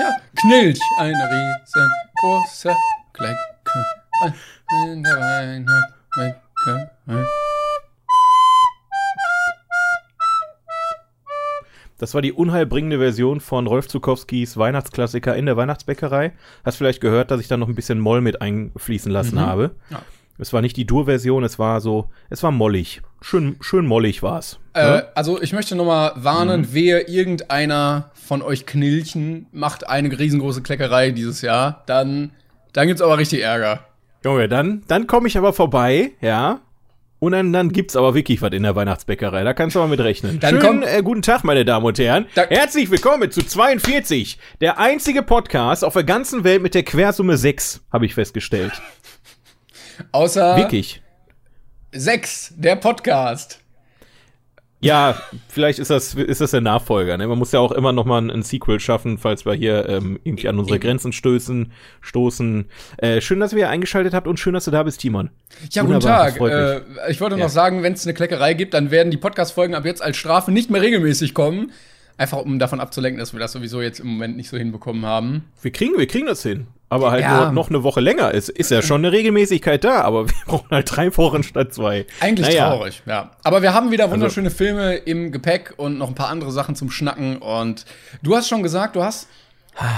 [0.00, 2.76] mancher Knilch, ein riesengroßer
[3.12, 3.36] Klecke
[4.84, 7.26] in der Weihnachtsbäckerei.
[11.98, 16.32] Das war die unheilbringende Version von Rolf Zukowskis Weihnachtsklassiker in der Weihnachtsbäckerei.
[16.64, 19.72] Hast vielleicht gehört, dass ich da noch ein bisschen Moll mit einfließen lassen habe.
[19.90, 20.00] Ja.
[20.40, 23.02] Es war nicht die Dur-Version, es war so, es war mollig.
[23.20, 24.58] Schön, schön mollig war's.
[24.72, 26.68] Äh, also ich möchte nochmal warnen, Mhm.
[26.72, 32.32] wer irgendeiner von euch Knilchen macht eine riesengroße Kleckerei dieses Jahr, dann,
[32.72, 33.80] dann gibt's aber richtig Ärger.
[34.24, 36.60] Junge, dann, dann komme ich aber vorbei, ja.
[37.18, 39.44] Und dann, dann gibt's aber wirklich was in der Weihnachtsbäckerei.
[39.44, 40.40] Da kannst du aber mit rechnen.
[40.40, 42.24] Dann Schönen komm- äh, guten Tag, meine Damen und Herren.
[42.34, 44.38] Da- Herzlich willkommen zu 42.
[44.62, 48.72] Der einzige Podcast auf der ganzen Welt mit der Quersumme 6, habe ich festgestellt.
[50.12, 51.02] Außer Wirklich.
[51.92, 53.58] sechs, der Podcast.
[54.82, 57.18] Ja, vielleicht ist das, ist das der Nachfolger.
[57.18, 57.26] Ne?
[57.26, 60.18] Man muss ja auch immer noch mal ein, ein Sequel schaffen, falls wir hier ähm,
[60.24, 61.70] irgendwie an unsere Grenzen stößen.
[62.00, 62.64] stoßen.
[62.96, 65.28] Äh, schön, dass ihr eingeschaltet habt und schön, dass du da bist, Timon.
[65.70, 66.84] Ja, Wunderbar, guten Tag.
[67.06, 67.44] Äh, ich wollte Ja.
[67.44, 70.50] noch sagen, wenn es eine Kleckerei gibt, dann werden die Podcast-Folgen ab jetzt als Strafe
[70.50, 71.72] nicht mehr regelmäßig kommen.
[72.16, 75.44] Einfach um davon abzulenken, dass wir das sowieso jetzt im Moment nicht so hinbekommen haben.
[75.60, 76.66] Wir kriegen, wir kriegen das hin.
[76.90, 77.44] Aber halt Ja.
[77.44, 78.34] nur noch eine Woche länger.
[78.34, 82.04] Es ist ja schon eine Regelmäßigkeit da, aber wir brauchen halt drei Wochen statt zwei.
[82.20, 82.68] Eigentlich Naja.
[82.70, 83.30] traurig, ja.
[83.44, 86.90] Aber wir haben wieder wunderschöne Filme im Gepäck und noch ein paar andere Sachen zum
[86.90, 87.38] Schnacken.
[87.38, 87.86] Und
[88.22, 89.28] du hast schon gesagt, du hast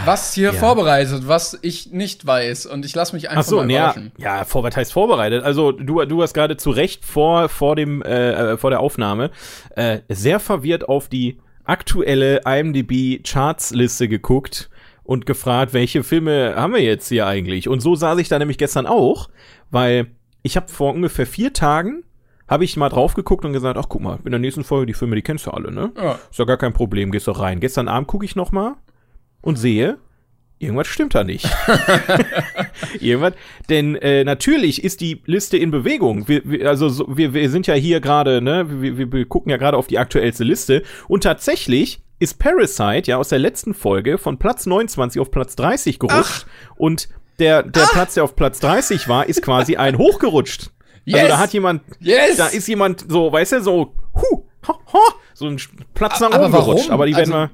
[0.04, 2.66] was hier vorbereitet, was ich nicht weiß.
[2.66, 4.12] Und ich lasse mich einfach Ach so, mal ja, überraschen.
[4.18, 5.42] ja, vor, was heißt vorbereitet?
[5.42, 9.30] Also du, du hast gerade zu Recht vor, vor dem, äh, äh, vor der Aufnahme
[9.74, 14.68] äh, sehr verwirrt auf die aktuelle IMDb Charts-Liste geguckt
[15.04, 17.68] und gefragt, welche Filme haben wir jetzt hier eigentlich?
[17.68, 19.28] Und so saß ich da nämlich gestern auch,
[19.70, 20.08] weil
[20.42, 22.04] ich habe vor ungefähr vier Tagen
[22.48, 24.94] habe ich mal drauf geguckt und gesagt, ach guck mal, in der nächsten Folge die
[24.94, 25.92] Filme, die kennst du alle, ne?
[25.96, 26.18] Ja.
[26.30, 27.60] Ist doch gar kein Problem, gehst doch rein.
[27.60, 28.76] Gestern Abend gucke ich noch mal
[29.40, 29.98] und sehe,
[30.58, 31.48] irgendwas stimmt da nicht.
[33.00, 33.34] Irgendwas,
[33.70, 36.28] denn äh, natürlich ist die Liste in Bewegung.
[36.28, 39.50] Wir, wir, also so, wir, wir sind ja hier gerade, ne, wir, wir, wir gucken
[39.50, 44.16] ja gerade auf die aktuellste Liste und tatsächlich ist Parasite ja aus der letzten Folge
[44.16, 46.46] von Platz 29 auf Platz 30 gerutscht
[46.76, 47.08] und
[47.40, 50.70] der, der Platz, der auf Platz 30 war, ist quasi ein hochgerutscht.
[51.04, 51.28] Also Yes!
[51.28, 52.36] da hat jemand, Yes!
[52.36, 54.98] da ist jemand so, weißt du, so, hu, ho, ho,
[55.34, 55.60] so ein
[55.94, 56.90] Platz nach oben gerutscht.
[56.90, 57.50] Aber die werden Also,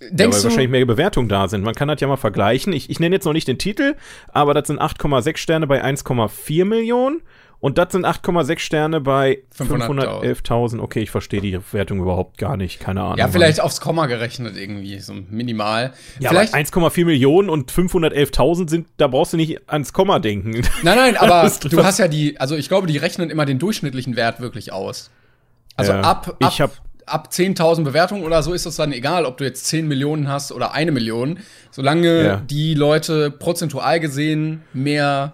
[0.00, 1.64] wir, ja, weil du, wahrscheinlich mehr Bewertungen da sind.
[1.64, 2.72] Man kann das ja mal vergleichen.
[2.72, 3.96] Ich, ich nenne jetzt noch nicht den Titel,
[4.28, 7.22] aber das sind 8,6 Sterne bei 1,4 Millionen.
[7.60, 10.22] Und das sind 8,6 Sterne bei 500.000.
[10.44, 10.78] 511.000.
[10.80, 12.78] Okay, ich verstehe die Wertung überhaupt gar nicht.
[12.78, 13.16] Keine Ahnung.
[13.18, 15.92] ja, vielleicht aufs Komma gerechnet irgendwie, so minimal.
[16.20, 20.52] Ja, vielleicht, aber 1,4 Millionen und 511.000 sind, da brauchst du nicht ans Komma denken.
[20.82, 24.14] nein, nein, aber du hast ja die, also ich glaube, die rechnen immer den durchschnittlichen
[24.14, 25.10] Wert wirklich aus.
[25.76, 29.24] Also Ja, ab, ab, ich hab- ab 10.000 Bewertungen oder so ist es dann egal,
[29.24, 31.40] ob du jetzt 10 Millionen hast oder eine Million,
[31.72, 32.36] solange Ja.
[32.36, 35.32] die Leute prozentual gesehen mehr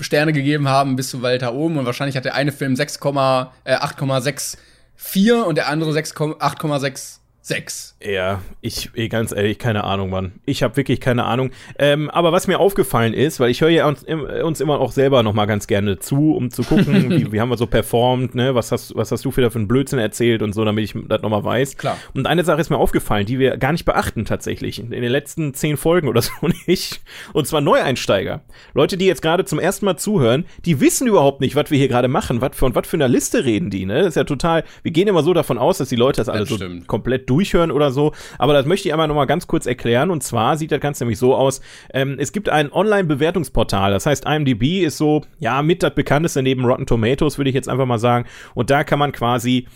[0.00, 1.78] Sterne gegeben haben, bist du weiter oben.
[1.78, 7.17] Und wahrscheinlich hat der eine Film 6, äh, 8,64 und der andere 6,
[7.48, 7.94] 8,66.
[8.04, 10.32] Ja, ich, ganz ehrlich, keine Ahnung, Mann.
[10.46, 11.50] Ich habe wirklich keine Ahnung.
[11.78, 14.92] Ähm, aber was mir aufgefallen ist, weil ich höre ja uns, im- uns immer auch
[14.92, 18.34] selber noch mal ganz gerne zu, um zu gucken, wie, wie haben wir so performt,
[18.34, 18.54] ne?
[18.54, 21.22] Was hast, was hast du wieder für einen Blödsinn erzählt und so, damit ich das
[21.22, 21.76] noch mal weiß.
[21.76, 21.96] Klar.
[22.14, 24.78] Und eine Sache ist mir aufgefallen, die wir gar nicht beachten tatsächlich.
[24.78, 26.30] In, den letzten zehn Folgen oder so
[26.66, 27.00] nicht.
[27.32, 28.42] Und zwar Neueinsteiger.
[28.74, 31.88] Leute, die jetzt gerade zum ersten Mal zuhören, die wissen überhaupt nicht, was wir hier
[31.88, 33.98] gerade machen, was von was für einer Liste reden die, ne?
[34.00, 36.46] Das ist ja total, wir gehen immer so davon aus, dass die Leute das alle
[36.46, 38.12] so komplett durchhören oder so.
[38.38, 40.10] Aber das möchte ich einmal noch mal ganz kurz erklären.
[40.10, 41.60] Und zwar sieht das Ganze nämlich so aus,
[41.94, 46.64] ähm, es gibt ein Online-Bewertungsportal, das heißt IMDb ist so, ja, mit das bekannteste neben
[46.64, 48.26] Rotten Tomatoes, würde ich jetzt einfach mal sagen.
[48.54, 49.66] Und da kann man quasi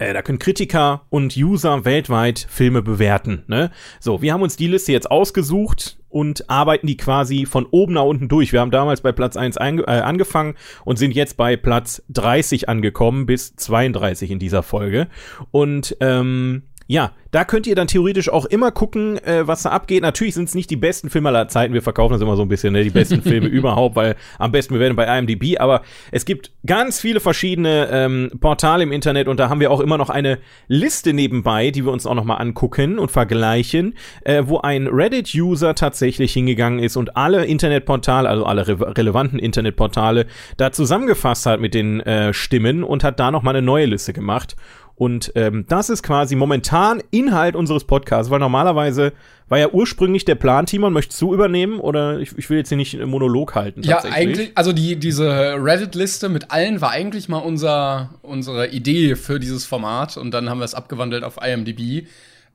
[0.00, 3.44] äh, da können Kritiker und User weltweit Filme bewerten.
[3.46, 3.70] Ne?
[4.00, 8.04] So, wir haben uns die Liste jetzt ausgesucht und arbeiten die quasi von oben nach
[8.04, 8.52] unten durch.
[8.52, 10.54] Wir haben damals bei Platz 1 einge- äh, angefangen
[10.84, 15.06] und sind jetzt bei Platz 30 angekommen bis 32 in dieser Folge.
[15.50, 20.02] Und ähm, ja, da könnt ihr dann theoretisch auch immer gucken, äh, was da abgeht.
[20.02, 21.72] Natürlich sind es nicht die besten Filme aller Zeiten.
[21.72, 22.82] Wir verkaufen das immer so ein bisschen, ne?
[22.82, 25.60] die besten Filme überhaupt, weil am besten wir werden bei IMDb.
[25.60, 29.78] Aber es gibt ganz viele verschiedene ähm, Portale im Internet und da haben wir auch
[29.78, 33.94] immer noch eine Liste nebenbei, die wir uns auch noch mal angucken und vergleichen,
[34.24, 40.26] äh, wo ein Reddit-User tatsächlich hingegangen ist und alle Internetportale, also alle re relevanten Internetportale,
[40.56, 44.12] da zusammengefasst hat mit den äh, Stimmen und hat da noch mal eine neue Liste
[44.12, 44.56] gemacht.
[45.00, 49.14] Und ähm, das ist quasi momentan Inhalt unseres Podcasts, weil normalerweise
[49.48, 52.76] war ja ursprünglich der Plan, Timon, möchtest du übernehmen oder ich, ich will jetzt hier
[52.76, 53.82] nicht einen Monolog halten?
[53.82, 59.40] Ja, eigentlich, also die, diese Reddit-Liste mit allen war eigentlich mal unser, unsere Idee für
[59.40, 62.06] dieses Format und dann haben wir es abgewandelt auf IMDb.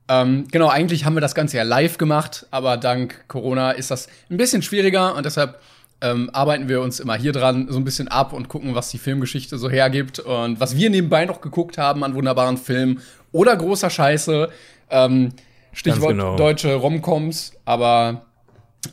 [0.06, 4.06] Ähm, genau, eigentlich haben wir das Ganze ja live gemacht, aber dank Corona ist das
[4.30, 5.58] ein bisschen schwieriger und deshalb
[6.00, 8.98] ähm, arbeiten wir uns immer hier dran so ein bisschen ab und gucken, was die
[8.98, 13.00] Filmgeschichte so hergibt und was wir nebenbei noch geguckt haben an wunderbaren Filmen
[13.32, 14.50] oder großer Scheiße.
[14.90, 15.32] Ähm,
[15.72, 16.36] Stichwort genau.
[16.36, 18.22] deutsche Romcoms, aber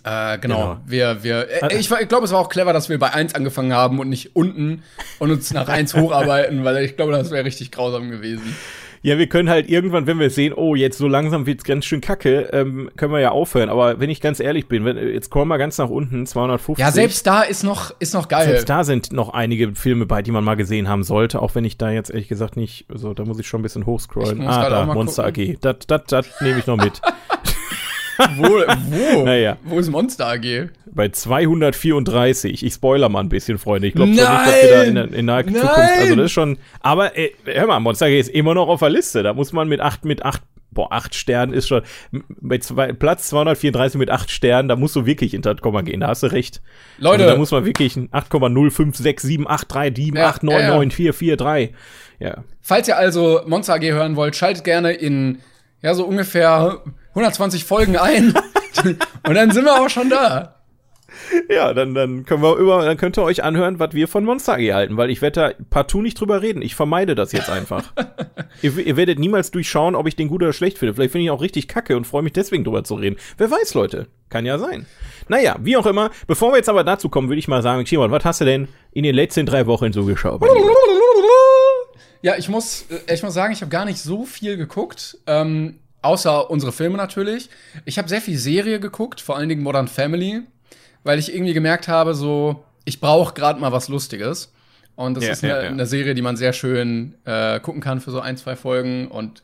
[0.03, 2.99] äh, genau, genau, wir, wir, äh, ich, ich glaube, es war auch clever, dass wir
[2.99, 4.83] bei 1 angefangen haben und nicht unten
[5.19, 8.55] und uns nach 1 hocharbeiten, weil ich glaube, das wäre richtig grausam gewesen.
[9.05, 11.99] Ja, wir können halt irgendwann, wenn wir sehen, oh, jetzt so langsam wird's ganz schön
[11.99, 13.67] kacke, ähm, können wir ja aufhören.
[13.67, 16.81] Aber wenn ich ganz ehrlich bin, wenn, jetzt kommen wir ganz nach unten, 250.
[16.81, 18.45] Ja, selbst da ist noch, ist noch geil.
[18.45, 21.65] Selbst da sind noch einige Filme bei, die man mal gesehen haben sollte, auch wenn
[21.65, 24.41] ich da jetzt ehrlich gesagt nicht, also da muss ich schon ein bisschen hochscrollen.
[24.47, 25.55] Ah, da, Monster gucken.
[25.55, 25.57] AG.
[25.59, 27.01] Das, das, das nehme ich noch mit.
[28.37, 29.23] wo, wo?
[29.25, 29.57] Naja.
[29.63, 30.69] Wo ist Monster AG?
[30.85, 32.63] Bei 234.
[32.63, 33.87] Ich spoiler mal ein bisschen, Freunde.
[33.87, 35.55] Ich glaube nicht, dass wir da in, in naher Nein.
[35.55, 35.99] Zukunft.
[35.99, 36.57] Also das ist schon.
[36.81, 39.23] Aber ey, hör mal, Monster AG ist immer noch auf der Liste.
[39.23, 40.41] Da muss man mit 8, mit 8
[40.73, 41.83] boah, 8 Sternen ist schon,
[42.41, 45.99] bei zwei, Platz 234 mit 8 Sternen, da musst du wirklich in das Komma gehen,
[45.99, 46.61] da hast du recht.
[46.97, 47.23] Leute.
[47.23, 50.75] Also, da muss man wirklich 8,056783 ja, 8, 9, ja, ja.
[50.75, 51.73] 9, 4, 4, 3.
[52.19, 52.43] Ja.
[52.61, 55.39] Falls ihr also Monster AG hören wollt, schaltet gerne in,
[55.81, 56.81] ja, so ungefähr
[57.13, 58.33] 120 Folgen ein
[59.27, 60.55] und dann sind wir auch schon da.
[61.49, 64.53] Ja, dann, dann können wir über, dann könnt ihr euch anhören, was wir von Monster
[64.53, 66.61] AG halten, weil ich werde da partout nicht drüber reden.
[66.61, 67.93] Ich vermeide das jetzt einfach.
[68.61, 70.93] ihr, ihr, werdet niemals durchschauen, ob ich den gut oder schlecht finde.
[70.93, 73.17] Vielleicht finde ich ihn auch richtig kacke und freue mich deswegen drüber zu reden.
[73.37, 74.07] Wer weiß, Leute.
[74.29, 74.87] Kann ja sein.
[75.27, 76.09] Naja, wie auch immer.
[76.25, 78.67] Bevor wir jetzt aber dazu kommen, würde ich mal sagen, Timon, was hast du denn
[78.91, 80.41] in den letzten drei Wochen so geschaut?
[82.23, 85.17] Ja, ich muss, äh, ich muss sagen, ich habe gar nicht so viel geguckt.
[85.27, 87.49] Ähm, Außer unsere Filme natürlich.
[87.85, 90.41] Ich habe sehr viel Serie geguckt, vor allen Dingen Modern Family,
[91.03, 94.51] weil ich irgendwie gemerkt habe, so, ich brauche gerade mal was Lustiges.
[94.95, 95.69] Und das ja, ist eine, ja, ja.
[95.69, 99.07] eine, Serie, die man sehr schön äh, gucken kann für so ein, zwei Folgen.
[99.07, 99.41] Und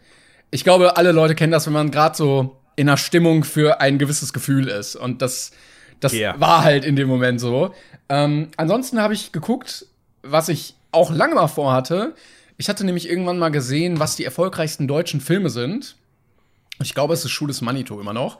[0.51, 3.97] ich glaube, alle Leute kennen das, wenn man gerade so in einer Stimmung für ein
[3.97, 4.95] gewisses Gefühl ist.
[4.95, 5.51] Und das,
[5.99, 7.73] das war halt in dem Moment so.
[8.09, 9.85] Ähm, ansonsten habe ich geguckt,
[10.21, 12.13] was ich auch lange mal vorhatte.
[12.57, 15.95] Ich hatte nämlich irgendwann mal gesehen, was die erfolgreichsten deutschen Filme sind.
[16.81, 18.39] Ich glaube, es ist Schuh des Manito immer noch.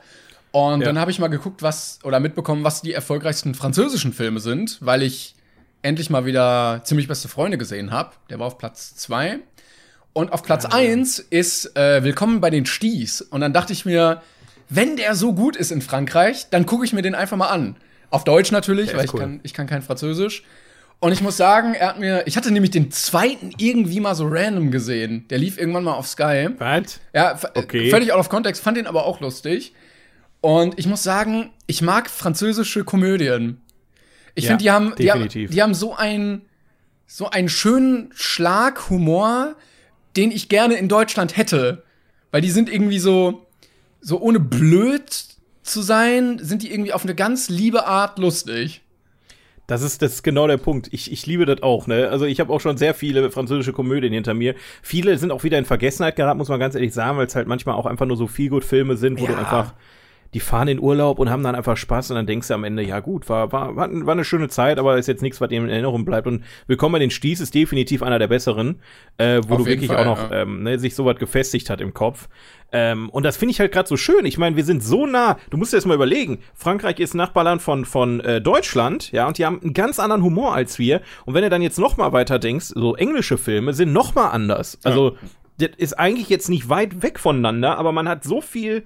[0.52, 0.86] Und ja.
[0.86, 5.02] dann habe ich mal geguckt, was oder mitbekommen, was die erfolgreichsten französischen Filme sind, weil
[5.02, 5.34] ich
[5.82, 8.12] endlich mal wieder ziemlich beste Freunde gesehen habe.
[8.28, 9.38] Der war auf Platz 2.
[10.12, 11.24] Und auf Platz 1 ja.
[11.30, 13.22] ist äh, Willkommen bei den Sties.
[13.22, 14.22] Und dann dachte ich mir,
[14.68, 17.76] wenn der so gut ist in Frankreich, dann gucke ich mir den einfach mal an.
[18.10, 19.20] Auf Deutsch natürlich, weil ich, cool.
[19.20, 20.42] kann, ich kann kein Französisch.
[21.02, 24.28] Und ich muss sagen, er hat mir, ich hatte nämlich den zweiten irgendwie mal so
[24.28, 25.26] random gesehen.
[25.28, 26.50] Der lief irgendwann mal auf Sky.
[26.58, 27.00] Was?
[27.14, 27.88] Ja, okay.
[27.88, 29.72] völlig out of context, fand den aber auch lustig.
[30.42, 33.62] Und ich muss sagen, ich mag französische Komödien.
[34.34, 36.42] Ich ja, finde, die haben, die haben, die haben so einen,
[37.06, 39.56] so einen schönen Schlag Humor,
[40.16, 41.82] den ich gerne in Deutschland hätte.
[42.30, 43.46] Weil die sind irgendwie so,
[44.02, 45.10] so ohne blöd
[45.62, 48.82] zu sein, sind die irgendwie auf eine ganz liebe Art lustig.
[49.70, 50.88] Das ist, das ist genau der Punkt.
[50.90, 52.08] Ich, ich liebe das auch, ne?
[52.08, 54.56] Also ich habe auch schon sehr viele französische Komödien hinter mir.
[54.82, 57.46] Viele sind auch wieder in Vergessenheit geraten, muss man ganz ehrlich sagen, weil es halt
[57.46, 59.30] manchmal auch einfach nur so viel gut Filme sind, wo ja.
[59.30, 59.74] du einfach
[60.34, 62.82] die fahren in Urlaub und haben dann einfach Spaß und dann denkst du am Ende,
[62.82, 65.60] ja gut, war, war, war, war eine schöne Zeit, aber ist jetzt nichts, was dir
[65.60, 66.26] in Erinnerung bleibt.
[66.26, 68.80] Und Willkommen bei den Stieß ist definitiv einer der besseren,
[69.18, 70.42] äh, wo Auf du wirklich Fall, auch noch ja.
[70.42, 72.28] ähm, ne, sich sowas gefestigt hat im Kopf.
[72.72, 74.24] Ähm, und das finde ich halt gerade so schön.
[74.24, 75.36] Ich meine, wir sind so nah.
[75.50, 76.38] Du musst dir das mal überlegen.
[76.54, 80.54] Frankreich ist Nachbarland von, von äh, Deutschland, ja, und die haben einen ganz anderen Humor
[80.54, 81.00] als wir.
[81.24, 84.28] Und wenn du dann jetzt noch mal weiter denkst, so englische Filme sind noch mal
[84.28, 84.78] anders.
[84.84, 85.16] Also,
[85.58, 85.68] ja.
[85.68, 88.84] das ist eigentlich jetzt nicht weit weg voneinander, aber man hat so viel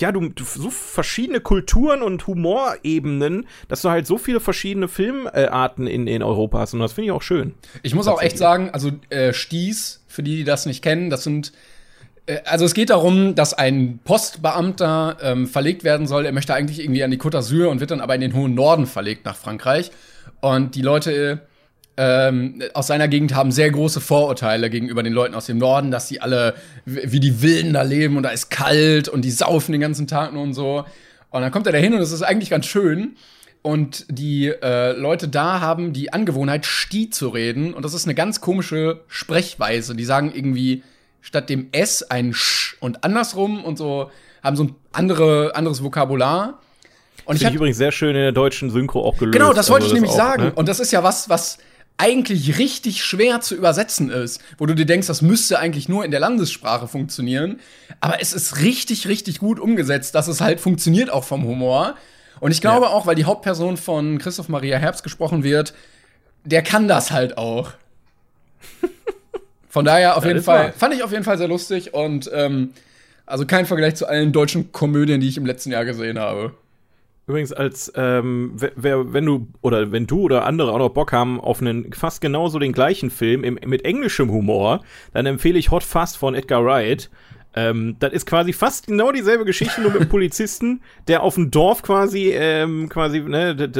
[0.00, 5.86] ja, du, du, so verschiedene Kulturen und Humorebenen, dass du halt so viele verschiedene Filmarten
[5.86, 6.74] in, in Europa hast.
[6.74, 7.54] Und das finde ich auch schön.
[7.82, 11.24] Ich muss auch echt sagen, also äh, Sties, für die, die das nicht kennen, das
[11.24, 11.52] sind
[12.26, 16.26] äh, also es geht darum, dass ein Postbeamter ähm, verlegt werden soll.
[16.26, 18.54] Er möchte eigentlich irgendwie an die Côte d'Azur und wird dann aber in den hohen
[18.54, 19.90] Norden verlegt nach Frankreich.
[20.40, 21.42] Und die Leute
[22.00, 26.06] ähm, aus seiner Gegend haben sehr große Vorurteile gegenüber den Leuten aus dem Norden, dass
[26.06, 29.80] sie alle wie die Wilden da leben und da ist kalt und die saufen den
[29.80, 30.84] ganzen Tag nur und so.
[31.30, 33.16] Und dann kommt er da hin und es ist eigentlich ganz schön.
[33.62, 37.74] Und die äh, Leute da haben die Angewohnheit, Sti zu reden.
[37.74, 39.96] Und das ist eine ganz komische Sprechweise.
[39.96, 40.84] Die sagen irgendwie
[41.20, 44.12] statt dem S ein Sch und andersrum und so
[44.44, 46.60] haben so ein andere, anderes Vokabular.
[47.24, 49.36] Und ich habe übrigens sehr schön in der deutschen Synchro auch gelöst.
[49.36, 50.44] Genau, das wollte also ich nämlich auch, sagen.
[50.44, 50.52] ne?
[50.54, 51.58] Und das ist ja was, was
[51.98, 56.10] eigentlich richtig schwer zu übersetzen ist, wo du dir denkst, das müsste eigentlich nur in
[56.12, 57.58] der Landessprache funktionieren.
[58.00, 61.96] Aber es ist richtig, richtig gut umgesetzt, dass es halt funktioniert auch vom Humor.
[62.40, 62.92] Und ich glaube Ja.
[62.92, 65.74] auch, weil die Hauptperson von Christoph Maria Herbst gesprochen wird,
[66.44, 67.72] der kann das halt auch.
[69.68, 70.72] Von daher auf Das jeden Fall, wahr.
[70.72, 72.72] fand ich auf jeden Fall sehr lustig und ähm,
[73.26, 76.54] also kein Vergleich zu allen deutschen Komödien, die ich im letzten Jahr gesehen habe.
[77.28, 81.12] Übrigens, als ähm, wer- wer, wenn du oder wenn du oder andere auch noch Bock
[81.12, 84.80] haben auf einen fast genauso den gleichen Film im, mit englischem Humor,
[85.12, 87.10] dann empfehle ich Hot Fast von Edgar Wright.
[87.54, 91.50] Ähm, das ist quasi fast genau dieselbe Geschichte, nur mit einem Polizisten, der auf dem
[91.50, 93.70] Dorf quasi, ähm, quasi, ne,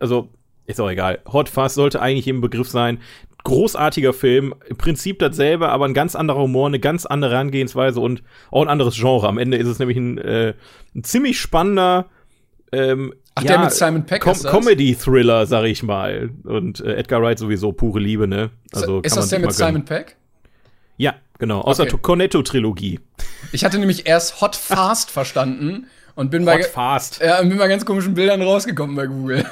[0.00, 0.28] also
[0.66, 1.20] ist auch egal.
[1.32, 2.98] Hot Fast sollte eigentlich im Begriff sein.
[3.42, 8.22] Großartiger Film, im Prinzip dasselbe, aber ein ganz anderer Humor, eine ganz andere Herangehensweise und
[8.50, 9.26] auch ein anderes Genre.
[9.28, 10.54] Am Ende ist es nämlich ein, äh,
[10.94, 12.06] ein ziemlich spannender,
[12.72, 14.34] ähm, Ach, der mit Simon Peck Com?
[14.34, 16.30] Comedy-Thriller, sag ich mal.
[16.44, 18.50] Und äh, Edgar Wright sowieso pure Liebe, ne?
[18.72, 19.52] Also ist das der mit.
[19.52, 20.16] Simon Peck?
[20.96, 21.60] Ja, genau.
[21.62, 21.96] Aus Okay.
[22.00, 23.00] Cornetto-Trilogie.
[23.52, 27.20] Ich hatte nämlich erst Hot Fast verstanden und bin bei, Hot Fast.
[27.20, 29.46] ja, bin bei ganz komischen Bildern rausgekommen bei Google.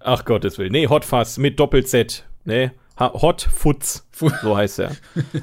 [0.00, 0.72] Ach Gottes Willen.
[0.72, 2.24] Nee, Hot Fast mit Doppel-Z.
[2.44, 2.72] Ne?
[3.00, 4.90] Hot Futz, Fu- so heißt er.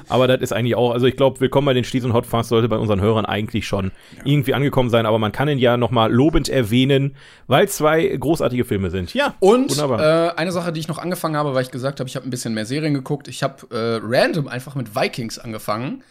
[0.08, 2.50] aber das ist eigentlich auch, also ich glaube, Willkommen bei den Sties und Hot Fast
[2.50, 3.90] sollte bei unseren Hörern eigentlich schon
[4.24, 7.16] irgendwie angekommen sein, aber man kann ihn ja noch mal lobend erwähnen,
[7.48, 9.12] weil zwei großartige Filme sind.
[9.14, 10.28] Ja, Und wunderbar.
[10.28, 12.30] äh, eine Sache, die ich noch angefangen habe, weil ich gesagt habe, ich habe ein
[12.30, 13.26] bisschen mehr Serien geguckt.
[13.28, 16.04] Ich habe äh, random einfach mit Vikings angefangen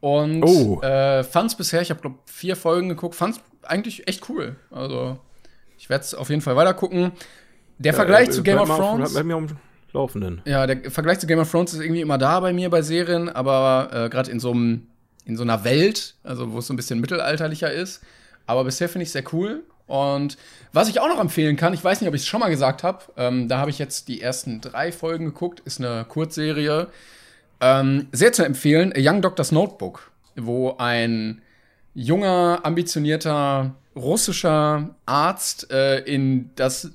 [0.00, 0.80] und Oh.
[0.82, 4.56] äh, fand's bisher, ich habe glaube vier Folgen geguckt, fand's eigentlich echt cool.
[4.72, 5.18] Also
[5.78, 7.12] ich werde es auf jeden Fall weiter gucken.
[7.78, 9.14] Der Vergleich Äh, zu Game of mal auf-
[9.98, 10.40] Laufenden.
[10.44, 13.28] Ja, der Vergleich zu Game of Thrones ist irgendwie immer da bei mir bei Serien,
[13.28, 14.86] aber äh, gerade in so einem
[15.24, 18.02] in so einer Welt, also wo es so ein bisschen mittelalterlicher ist.
[18.46, 19.62] Aber bisher finde ich sehr cool.
[19.86, 20.38] Und
[20.72, 22.82] was ich auch noch empfehlen kann, ich weiß nicht, ob ich es schon mal gesagt
[22.82, 26.88] habe, ähm, da habe ich jetzt die ersten drei Folgen geguckt, ist eine Kurzserie.
[27.60, 31.42] Ähm, sehr zu empfehlen, A Young Doctor's Notebook, wo ein
[31.98, 36.92] junger, ambitionierter russischer Arzt äh, in das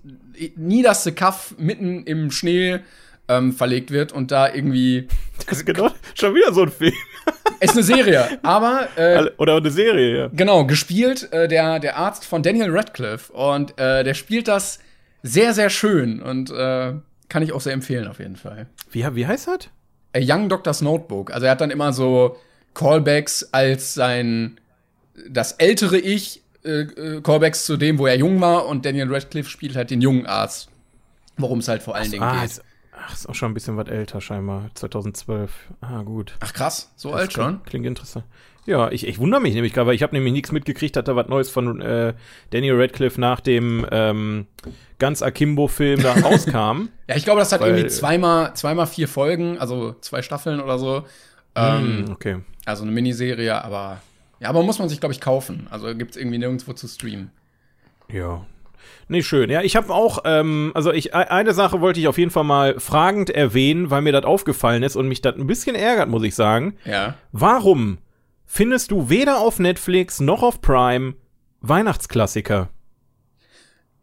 [0.55, 2.79] niederste Kaff mitten im Schnee
[3.27, 5.07] ähm, verlegt wird und da irgendwie
[5.45, 6.93] Das ist genau schon wieder so ein Film.
[7.60, 10.29] ist eine Serie, aber äh, Oder eine Serie, ja.
[10.33, 14.79] genau gespielt äh, der der Arzt von Daniel Radcliffe und äh, der spielt das
[15.22, 16.93] sehr sehr schön und äh,
[17.27, 18.67] kann ich auch sehr empfehlen auf jeden Fall.
[18.91, 19.69] Wie, wie heißt das?
[20.15, 21.33] A Young Doctor's Notebook.
[21.33, 22.38] Also er hat dann immer so
[22.74, 24.57] Callbacks als sein
[25.29, 29.50] das ältere Ich, äh, äh, Callbacks zu dem, wo er jung war und Daniel Radcliffe
[29.50, 30.70] spielt halt den jungen Arzt.
[31.38, 32.51] Worum es halt vor allen Dingen Ah, geht.
[32.51, 32.63] ist,
[32.96, 34.70] ach, ist auch schon ein bisschen was älter scheinbar.
[34.75, 35.51] 2012.
[35.82, 36.36] Ah, gut.
[36.39, 37.63] Ach krass, so Das alt schon.
[37.65, 38.25] Klingt interessant.
[38.65, 41.15] Ja, ich, ich wundere mich nämlich gerade, weil ich habe nämlich nichts mitgekriegt, dass da
[41.17, 42.13] was Neues von äh,
[42.51, 44.48] Daniel Radcliffe nach dem ähm,
[45.00, 46.88] ganz Akimbo-Film da rauskam.
[47.10, 50.79] Ja, ich glaube, das hat Weil- irgendwie zweimal, zweimal vier Folgen, also zwei Staffeln oder
[50.79, 51.03] so.
[51.55, 52.38] Ähm, Hm, okay.
[52.65, 54.01] Also eine Miniserie, aber
[54.43, 55.67] ja, aber muss man sich, glaube ich, kaufen.
[55.71, 57.31] Also gibt es irgendwie nirgendwo zu streamen.
[58.12, 58.45] Ja.
[59.07, 59.50] Nee, schön.
[59.50, 62.43] Ja, ich habe auch, ähm, also ich, e- eine Sache wollte ich auf jeden Fall
[62.43, 66.23] mal fragend erwähnen, weil mir das aufgefallen ist und mich das ein bisschen ärgert, muss
[66.23, 66.75] ich sagen.
[66.85, 67.15] Ja.
[67.31, 67.97] Warum
[68.45, 71.13] findest du weder auf Netflix noch auf Prime
[71.62, 72.69] Weihnachtsklassiker?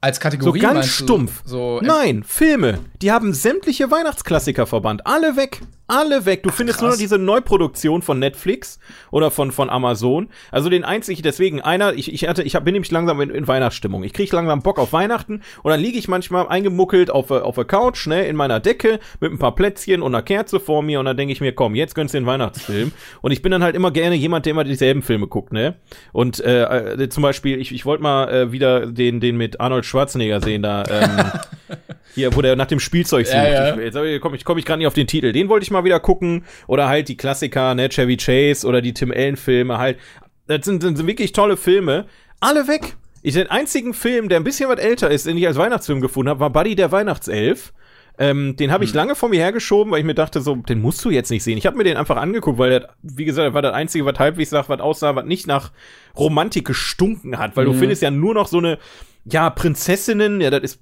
[0.01, 1.43] Als So Kategorie ganz meinst du, stumpf.
[1.45, 2.79] So Nein, Filme.
[3.03, 5.07] Die haben sämtliche Weihnachtsklassiker verbannt.
[5.07, 5.61] Alle weg.
[5.91, 6.43] Alle weg.
[6.43, 6.83] Du findest krass.
[6.83, 8.79] nur noch diese Neuproduktion von Netflix
[9.11, 10.29] oder von, von Amazon.
[10.51, 13.47] Also den einzig, deswegen einer, ich, ich hatte, ich hab, bin nämlich langsam in, in
[13.49, 14.05] Weihnachtsstimmung.
[14.05, 17.57] Ich krieg langsam Bock auf Weihnachten und dann liege ich manchmal eingemuckelt auf, der- auf
[17.57, 21.01] der Couch, ne, in meiner Decke mit ein paar Plätzchen und einer Kerze vor mir
[21.01, 22.93] und dann denke ich mir, komm, jetzt gönnst du den Weihnachtsfilm.
[23.23, 25.75] Und ich bin dann halt immer gerne jemand, der immer dieselben Filme guckt, ne?
[26.13, 29.85] Und äh, äh, zum Beispiel, ich, ich wollte mal äh, wieder den, den mit Arnold
[29.85, 31.77] Schwarzenegger sehen, da, ähm,
[32.15, 33.37] hier, wo der nach dem Spielzeug sucht.
[33.37, 33.77] Ja, ja.
[33.77, 35.33] Ich, jetzt komme ich, komm ich gerade nicht auf den Titel.
[35.33, 36.45] Den wollte ich mal wieder gucken.
[36.67, 39.99] Oder halt die Klassiker, ne, Chevy Chase oder die Tim Allen-Filme halt.
[40.47, 42.07] Das sind, sind, sind wirklich tolle Filme.
[42.41, 42.97] Alle weg.
[43.23, 46.31] Ich, den einzigen Film, der ein bisschen was älter ist, den ich als Weihnachtsfilm gefunden
[46.31, 47.73] habe, war Buddy der Weihnachtself.
[48.19, 51.03] Ähm, den habe ich lange vor mir hergeschoben, weil ich mir dachte, so, den musst
[51.05, 51.57] du jetzt nicht sehen.
[51.57, 54.51] Ich habe mir den einfach angeguckt, weil der, wie gesagt, war das Einzige, was halbwegs
[54.51, 55.73] nach was aussah, was nicht nach
[56.19, 57.57] Romantik gestunken hat.
[57.57, 58.79] Weil du findest ja nur noch so eine,
[59.25, 60.81] ja, Prinzessinnen, ja, das ist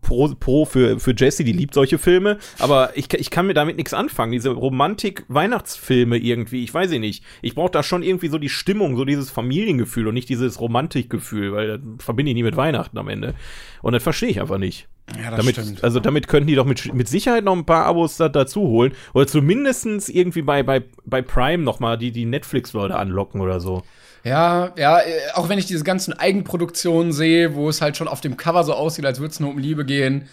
[0.00, 3.76] pro, pro für, für Jessie, die liebt solche Filme, aber ich, ich kann mir damit
[3.76, 4.32] nichts anfangen.
[4.32, 7.24] Diese Romantik-Weihnachtsfilme irgendwie, ich weiß nicht.
[7.42, 11.52] Ich brauche da schon irgendwie so die Stimmung, so dieses Familiengefühl und nicht dieses Romantikgefühl,
[11.52, 13.34] weil das verbinde ich nie mit Weihnachten am Ende.
[13.82, 14.88] Und das verstehe ich einfach nicht.
[15.16, 15.84] Ja, das damit, stimmt.
[15.84, 18.92] Also damit könnten die doch mit, mit Sicherheit noch ein paar Abos da, dazu holen.
[19.14, 23.82] Oder zumindestens irgendwie bei, bei, bei Prime noch mal die, die Netflix-Leute anlocken oder so.
[24.26, 25.04] Ja, ja, äh,
[25.34, 28.74] auch wenn ich diese ganzen Eigenproduktionen sehe, wo es halt schon auf dem Cover so
[28.74, 30.28] aussieht, als würde es nur um Liebe gehen,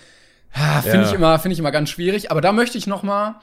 [0.82, 1.04] finde Ja.
[1.08, 2.32] ich immer, finde ich immer ganz schwierig.
[2.32, 3.36] Aber da möchte ich noch mal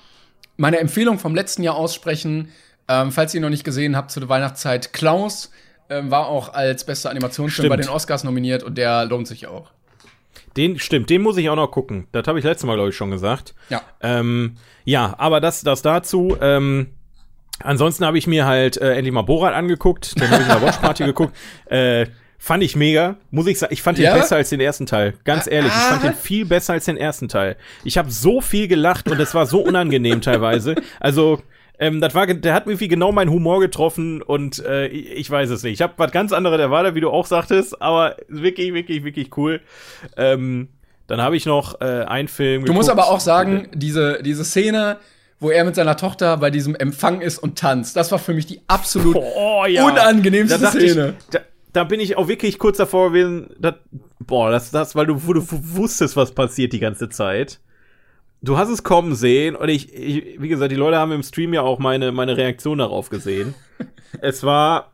[0.57, 2.49] meine Empfehlung vom letzten Jahr aussprechen.
[2.88, 5.52] Ähm, falls ihr ihn noch nicht gesehen habt zu der Weihnachtszeit, Klaus
[5.88, 7.71] ähm, war auch als bester Animationsfilm Stimmt.
[7.71, 9.71] bei den Oscars nominiert und der lohnt sich auch.
[10.57, 12.09] Den, stimmt, den muss ich auch noch gucken.
[12.11, 13.54] Das habe ich letztes Mal, glaube ich, schon gesagt.
[13.69, 13.83] Ja.
[14.00, 16.37] Ähm, ja, aber das, das dazu.
[16.40, 16.88] Ähm,
[17.62, 20.18] ansonsten habe ich mir halt äh, endlich mal Borat angeguckt.
[20.20, 21.36] Den habe ich in der Watchparty geguckt.
[21.66, 22.06] Äh,
[22.38, 23.16] fand ich mega.
[23.30, 24.14] Muss ich sagen, ich fand den Ja?
[24.14, 25.14] besser als den ersten Teil.
[25.24, 26.08] Ganz ehrlich, ich fand Ah.
[26.08, 27.56] den viel besser als den ersten Teil.
[27.84, 30.74] Ich habe so viel gelacht und es war so unangenehm teilweise.
[31.00, 31.40] Also,
[31.78, 35.62] ähm, das war, der hat irgendwie genau meinen Humor getroffen und äh, ich, weiß es
[35.62, 35.74] nicht.
[35.74, 39.60] Ich habe was ganz anderes erwartet, wie du auch sagtest, aber wirklich, wirklich, wirklich cool.
[40.16, 40.68] Ähm,
[41.06, 42.64] dann habe ich noch äh, einen Film.
[42.64, 44.98] Du musst aber auch sagen, diese, diese Szene,
[45.40, 48.47] wo er mit seiner Tochter bei diesem Empfang ist und tanzt, das war für mich
[48.47, 49.85] die absolut oh, ja.
[49.85, 51.14] unangenehmste da Szene.
[51.18, 51.40] Ich, da,
[51.73, 53.75] da bin ich auch wirklich kurz davor gewesen, das,
[54.18, 57.59] boah, das, das, weil du, wo du wusstest, was passiert die ganze Zeit.
[58.42, 61.52] Du hast es kommen sehen und ich, ich, wie gesagt, die Leute haben im Stream
[61.52, 63.54] ja auch meine, meine Reaktion darauf gesehen.
[64.20, 64.92] es war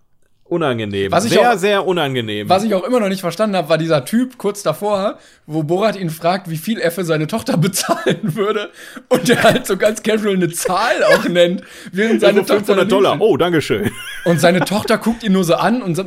[0.48, 1.10] unangenehm.
[1.12, 2.48] Was ich sehr, auch- sehr unangenehm.
[2.48, 5.96] Was ich auch immer noch nicht verstanden habe, war dieser Typ kurz davor, wo Borat
[5.98, 8.70] ihn fragt, wie viel er für seine Tochter bezahlen würde.
[9.08, 11.62] Und der halt so ganz casual eine Zahl auch nennt,
[11.92, 12.74] während seine also Tochter.
[12.74, 13.20] 500 Dollar.
[13.20, 13.90] Oh, Dankeschön.
[14.24, 16.00] Und seine Tochter guckt ihn nur so an und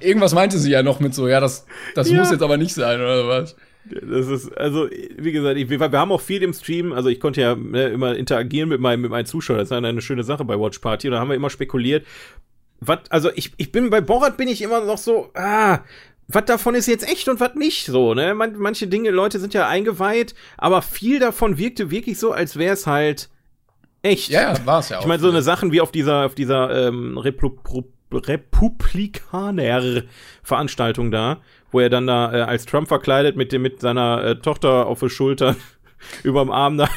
[0.00, 2.18] irgendwas meinte sie ja noch mit so, ja, das, das Ja.
[2.18, 3.56] muss jetzt aber nicht sein, oder was?
[3.84, 7.18] Das ist, also, wie gesagt, ich, wir, wir haben auch viel im Stream, also ich
[7.18, 10.22] konnte ja ne, immer interagieren mit meinem, mit meinen Zuschauern, das ist eine, eine schöne
[10.22, 12.04] Sache bei Watch Party, und da haben wir immer spekuliert,
[12.80, 15.80] was, also ich, ich bin, bei Borat bin ich immer noch so, ah,
[16.28, 18.34] was davon ist jetzt echt und was nicht so, ne?
[18.34, 22.74] Man, manche Dinge, Leute sind ja eingeweiht, aber viel davon wirkte wirklich so, als wäre
[22.74, 23.28] es halt
[24.02, 24.30] echt.
[24.30, 25.02] Ja, war es ja auch.
[25.02, 31.38] Ich meine, so eine Sachen wie auf dieser, auf dieser ähm, Replu Pro Republikaner-Veranstaltung da,
[31.70, 34.98] wo er dann da äh, als Trump verkleidet mit dem mit seiner äh, Tochter auf
[34.98, 35.54] der Schulter
[36.24, 36.88] überm Arm da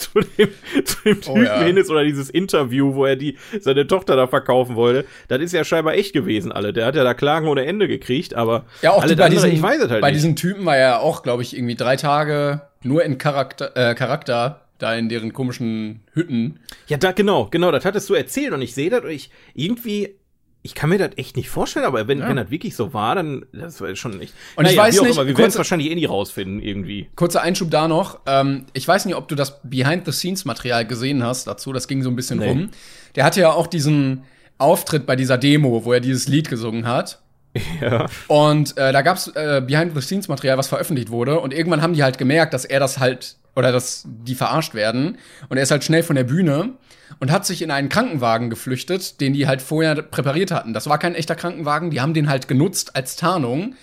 [0.12, 0.48] zu dem,
[0.84, 1.62] zu dem Typen ja.
[1.62, 5.06] hin ist oder dieses Interview, wo er die seine Tochter da verkaufen wollte.
[5.28, 6.72] Das ist ja scheinbar echt gewesen, alle.
[6.72, 9.82] Der hat ja da Klagen ohne Ende gekriegt, aber Ja, auch die, bei, diesem, weiß
[9.82, 13.18] es halt bei diesen Typen war ja auch, glaube ich, irgendwie drei Tage nur in
[13.18, 16.58] Charakter, äh, Charakter da in deren komischen Hütten.
[16.86, 20.16] Ja, da genau, genau, das hattest du erzählt und ich sehe das und ich irgendwie
[20.62, 23.46] ich kann mir das echt nicht vorstellen, aber wenn, wenn das wirklich so war, dann
[23.52, 24.34] das war schon nicht.
[24.56, 27.08] Und ich weiß nicht, immer, wir werden es wahrscheinlich eh nie rausfinden irgendwie.
[27.16, 28.20] Kurzer Einschub da noch.
[28.26, 31.72] Ähm, ich weiß nicht, ob du das Behind-the-Scenes-Material gesehen hast dazu.
[31.72, 32.48] Das ging so ein bisschen Nee.
[32.48, 32.70] rum.
[33.14, 34.24] Der hatte ja auch diesen
[34.58, 37.20] Auftritt bei dieser Demo, wo er dieses Lied gesungen hat.
[37.80, 38.06] Ja.
[38.28, 41.40] Und äh, da gab's äh, Behind-the-Scenes-Material, was veröffentlicht wurde.
[41.40, 45.18] Und irgendwann haben die halt gemerkt, dass er das halt, oder dass die verarscht werden.
[45.48, 46.74] Und er ist halt schnell von der Bühne
[47.18, 50.72] und hat sich in einen Krankenwagen geflüchtet, den die halt vorher präpariert hatten.
[50.72, 53.74] Das war kein echter Krankenwagen, die haben den halt genutzt als Tarnung.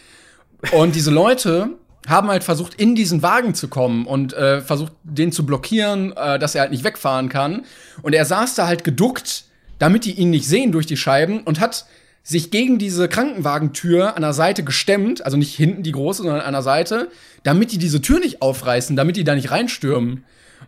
[0.71, 1.69] Und diese Leute
[2.07, 6.39] haben halt versucht, in diesen Wagen zu kommen und äh, versucht, den zu blockieren, äh,
[6.39, 7.65] dass er halt nicht wegfahren kann.
[8.01, 9.45] Und er saß da halt geduckt,
[9.77, 11.85] damit die ihn nicht sehen durch die Scheiben und hat
[12.27, 16.51] sich gegen diese Krankenwagentür an der Seite gestemmt, also nicht hinten die große, sondern an
[16.51, 17.09] der Seite,
[17.43, 20.25] damit die diese Tür nicht aufreißen, damit die da nicht reinstürmen.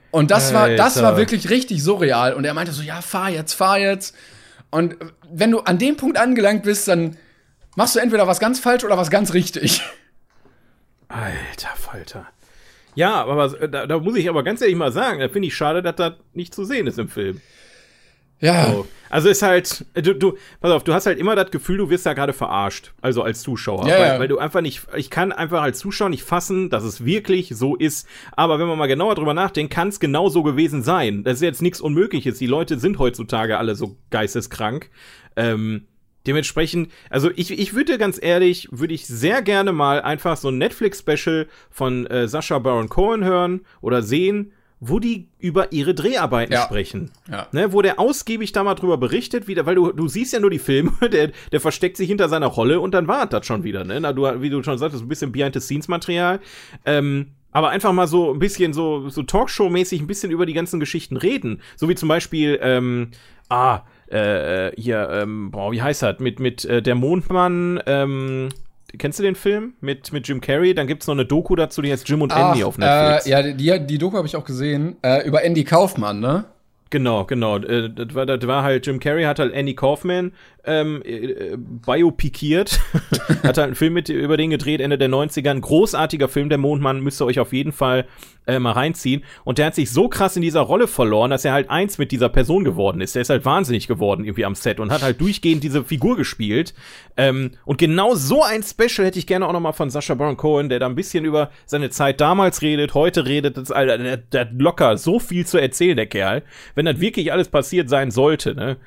[0.09, 1.09] Und das war, das Alter.
[1.09, 2.33] war wirklich richtig surreal.
[2.33, 4.15] Und er meinte so, ja, fahr jetzt, fahr jetzt.
[4.69, 4.95] Und
[5.29, 7.17] wenn du an dem Punkt angelangt bist, dann
[7.75, 9.81] machst du entweder was ganz falsch oder was ganz richtig.
[11.09, 12.25] Alter Falter.
[12.95, 15.83] Ja, aber da, da muss ich aber ganz ehrlich mal sagen, da finde ich schade,
[15.83, 17.41] dass das nicht zu sehen ist im Film.
[18.39, 18.71] Ja.
[18.71, 18.87] So.
[19.09, 22.05] Also ist halt, du, du, pass auf, du hast halt immer das Gefühl, du wirst
[22.05, 22.93] da gerade verarscht.
[23.01, 23.87] Also als Zuschauer.
[23.87, 24.19] Ja, weil, ja.
[24.19, 27.75] weil du einfach nicht, ich kann einfach als Zuschauer nicht fassen, dass es wirklich so
[27.75, 28.07] ist.
[28.33, 31.23] Aber wenn man mal genauer drüber nachdenkt, kann es genau so gewesen sein.
[31.23, 32.37] Das ist jetzt nichts Unmögliches.
[32.37, 34.91] Die Leute sind heutzutage alle so geisteskrank.
[35.35, 35.87] Ähm,
[36.27, 40.59] dementsprechend, also ich, ich würde ganz ehrlich, würde ich sehr gerne mal einfach so ein
[40.59, 46.61] Netflix-Special von äh, Sascha Baron Cohen hören oder sehen, wo die über ihre Dreharbeiten Ja.
[46.63, 47.11] sprechen.
[47.29, 47.47] Ja.
[47.51, 50.49] Ne, wo der ausgiebig da mal drüber berichtet, wieder, weil du, du siehst ja nur
[50.49, 53.83] die Filme, der, der versteckt sich hinter seiner Rolle und dann war das schon wieder,
[53.83, 53.99] ne?
[53.99, 56.39] Na, du, wie du schon sagtest, ein bisschen Behind-the-Scenes-Material.
[56.85, 60.79] Ähm, aber einfach mal so ein bisschen so, so Talkshow-mäßig ein bisschen über die ganzen
[60.79, 61.61] Geschichten reden.
[61.75, 63.09] So wie zum Beispiel, ähm,
[63.49, 66.19] ah, äh, äh, hier, ähm, boah, wie heißt das?
[66.19, 68.49] Mit, mit äh, der Mondmann, ähm,
[68.97, 70.73] Kennst du den Film mit, mit Jim Carrey?
[70.73, 73.25] Dann gibt's noch eine Doku dazu, die heißt Jim und Ach, Andy auf Netflix.
[73.25, 74.95] Äh, ja, die, die Doku habe ich auch gesehen.
[75.01, 76.45] Äh, über Andy Kaufmann, ne?
[76.91, 77.57] Genau, genau.
[77.57, 80.31] Äh, Das war, das war halt, Jim Carrey hat halt Andy Kaufman
[80.65, 82.79] ähm, äh, biopikiert.
[83.43, 85.51] hat halt einen Film mit, über den gedreht, Ende der 90er.
[85.51, 88.05] Ein großartiger Film, der Mondmann, müsst ihr euch auf jeden Fall
[88.49, 89.23] äh, mal reinziehen.
[89.43, 92.11] Und der hat sich so krass in dieser Rolle verloren, dass er halt eins mit
[92.11, 93.15] dieser Person geworden ist.
[93.15, 96.73] Der ist halt wahnsinnig geworden irgendwie am Set und hat halt durchgehend diese Figur gespielt.
[97.17, 100.37] Ähm, und genau so ein Special hätte ich gerne auch noch mal von Sascha Baron
[100.37, 103.57] Cohen, der da ein bisschen über seine Zeit damals redet, heute redet.
[103.57, 106.43] Das, Alter, der, der hat locker so viel zu erzählen, der Kerl.
[106.75, 108.77] Wenn das wirklich alles passiert sein sollte, ne?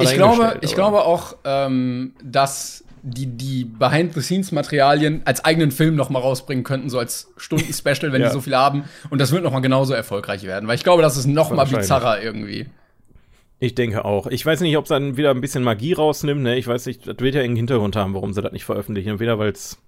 [0.00, 6.08] Ich glaube, ich aber- glaube auch, ähm, dass die, die Behind-the-Scenes-Materialien als eigenen Film noch
[6.10, 8.28] mal rausbringen könnten, so als Stunden-Special, wenn Ja.
[8.28, 8.84] die so viel haben.
[9.10, 10.66] Und das wird noch mal genauso erfolgreich werden.
[10.68, 12.66] Weil ich glaube, das ist noch mal bizarrer irgendwie.
[13.60, 14.26] Ich denke auch.
[14.26, 16.56] Ich weiß nicht, ob es dann wieder ein bisschen Magie rausnimmt, ne?
[16.56, 19.10] Ich weiß nicht, das wird ja irgendeinen Hintergrund haben, warum sie das nicht veröffentlichen.
[19.10, 19.78] Entweder weil es.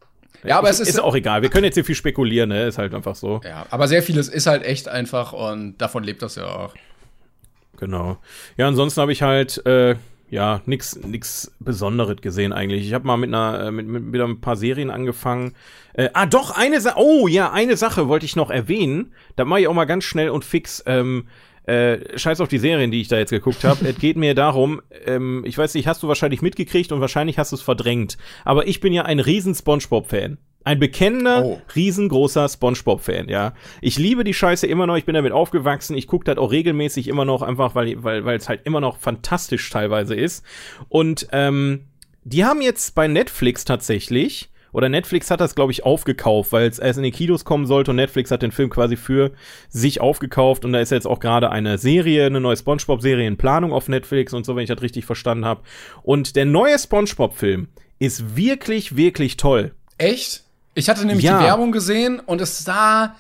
[0.44, 1.42] Ja, aber es ist, ist auch egal.
[1.42, 2.66] Wir können jetzt hier viel spekulieren, ne?
[2.66, 3.40] Ist halt einfach so.
[3.44, 6.74] Ja, aber sehr vieles ist halt echt einfach und davon lebt das ja auch.
[7.78, 8.18] Genau.
[8.56, 9.96] Ja, ansonsten habe ich halt äh,
[10.30, 12.86] ja nix nix Besonderes gesehen eigentlich.
[12.86, 15.54] Ich habe mal mit einer äh, mit, mit wieder ein paar Serien angefangen.
[15.94, 16.98] Äh, ah, doch eine Sache.
[16.98, 19.12] Oh ja, eine Sache wollte ich noch erwähnen.
[19.36, 20.82] Da mache ich auch mal ganz schnell und fix.
[20.86, 21.26] Ähm,
[21.66, 23.88] äh, scheiß auf die Serien, die ich da jetzt geguckt habe.
[23.88, 27.50] es geht mir darum, ähm, ich weiß nicht, hast du wahrscheinlich mitgekriegt und wahrscheinlich hast
[27.50, 28.16] du es verdrängt.
[28.44, 30.38] Aber ich bin ja ein riesen SpongeBob-Fan.
[30.66, 31.60] Ein bekennender, Oh.
[31.76, 33.54] riesengroßer SpongeBob-Fan, ja.
[33.80, 37.06] Ich liebe die Scheiße immer noch, ich bin damit aufgewachsen, ich gucke das auch regelmäßig
[37.06, 40.44] immer noch, einfach weil weil weil es halt immer noch fantastisch teilweise ist.
[40.88, 41.84] Und ähm,
[42.24, 46.80] die haben jetzt bei Netflix tatsächlich, oder Netflix hat das, glaube ich, aufgekauft, weil es
[46.80, 49.30] erst in die Kinos kommen sollte und Netflix hat den Film quasi für
[49.68, 53.72] sich aufgekauft und da ist jetzt auch gerade eine Serie, eine neue SpongeBob-Serie in Planung
[53.72, 55.62] auf Netflix und so, wenn ich das richtig verstanden habe.
[56.02, 57.68] Und der neue SpongeBob-Film
[58.00, 59.70] ist wirklich, wirklich toll.
[59.96, 60.42] Echt?
[60.76, 61.38] Ich hatte nämlich Ja.
[61.38, 63.16] die Werbung gesehen und es sah,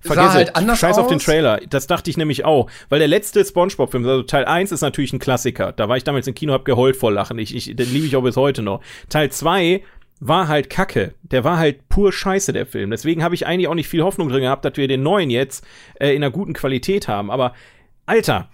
[0.00, 0.54] Vergiss halt es.
[0.54, 1.04] anders Scheiß aus.
[1.04, 1.60] auf den Trailer.
[1.68, 2.70] Das dachte ich nämlich auch.
[2.88, 5.72] Weil der letzte Spongebob-Film, also Teil 1 ist natürlich ein Klassiker.
[5.72, 7.38] Da war ich damals im Kino, hab geheult vor Lachen.
[7.38, 8.80] Ich, ich, den liebe ich auch bis heute noch.
[9.08, 9.82] Teil 2
[10.20, 11.14] war halt Kacke.
[11.22, 12.90] Der war halt pur Scheiße, der Film.
[12.90, 15.64] Deswegen habe ich eigentlich auch nicht viel Hoffnung drin gehabt, dass wir den neuen jetzt
[16.00, 17.30] äh, in einer guten Qualität haben.
[17.30, 17.52] Aber,
[18.06, 18.48] Alter,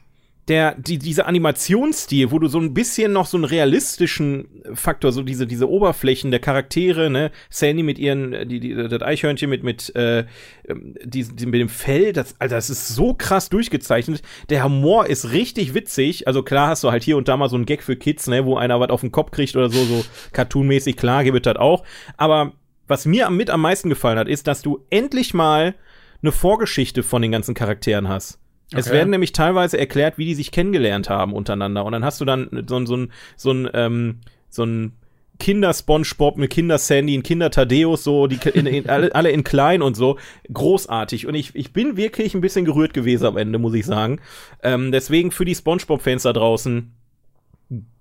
[0.49, 5.23] der, die, dieser Animationsstil, wo du so ein bisschen noch so einen realistischen Faktor, so
[5.23, 9.63] diese, diese Oberflächen der Charaktere, ne, Sandy mit ihren, äh, die, die, das Eichhörnchen mit,
[9.63, 10.27] mit, äh,
[10.69, 14.23] ähm, die, die, mit dem Fell, das, Alter, das ist so krass durchgezeichnet.
[14.51, 16.27] Der Humor ist richtig witzig.
[16.29, 18.45] Also klar hast du halt hier und da mal so einen Gag für Kids, ne,
[18.45, 21.57] wo einer was auf den Kopf kriegt oder so, so cartoonmäßig, klar, gibt es das
[21.57, 21.85] auch.
[22.19, 22.53] Aber
[22.87, 25.75] was mir am, mit am meisten gefallen hat, ist, dass du endlich mal
[26.23, 28.41] eine Vorgeschichte von den ganzen Charakteren hast.
[28.73, 28.97] Es Okay.
[28.97, 31.85] werden nämlich teilweise erklärt, wie die sich kennengelernt haben untereinander.
[31.85, 34.93] Und dann hast du dann so, ein- so ein, so ein, ähm, so ein
[35.39, 40.17] Kinder-Spongebob, eine Kinder-Sandy, ein Kinder-Tadeus, so, die in, in, alle, alle in klein und so.
[40.53, 41.27] Großartig.
[41.27, 44.21] Und ich, ich bin wirklich ein bisschen gerührt gewesen am Ende, muss ich sagen.
[44.63, 46.93] Ähm, deswegen für die Spongebob-Fans da draußen,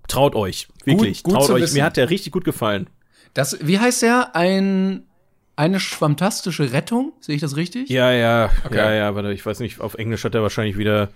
[0.08, 0.68] traut euch.
[0.84, 1.22] Wirklich.
[1.22, 1.62] gut traut zu euch.
[1.62, 1.74] wissen.
[1.76, 2.88] Mir hat der richtig gut gefallen.
[3.34, 4.36] Das, wie heißt der?
[4.36, 5.02] Ein,
[5.56, 7.12] eine fantastische Rettung?
[7.20, 7.88] Sehe ich das richtig?
[7.88, 8.76] Ja, ja, Okay.
[8.76, 11.08] ja, ja, warte, ich weiß nicht, auf Englisch hat er wahrscheinlich wieder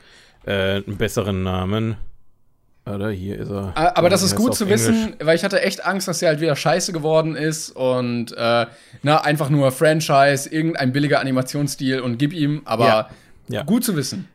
[0.46, 1.96] äh, einen besseren Namen.
[2.86, 3.72] Oder hier ist er.
[3.74, 4.80] Ah, Aber das ist gut er zu Englisch?
[4.80, 8.66] wissen, weil ich hatte echt Angst, dass der halt wieder scheiße geworden ist und äh,
[9.02, 13.10] na, einfach nur Franchise, irgendein billiger Animationsstil und gib ihm, aber Ja.
[13.50, 13.62] Ja.
[13.64, 14.28] gut zu wissen.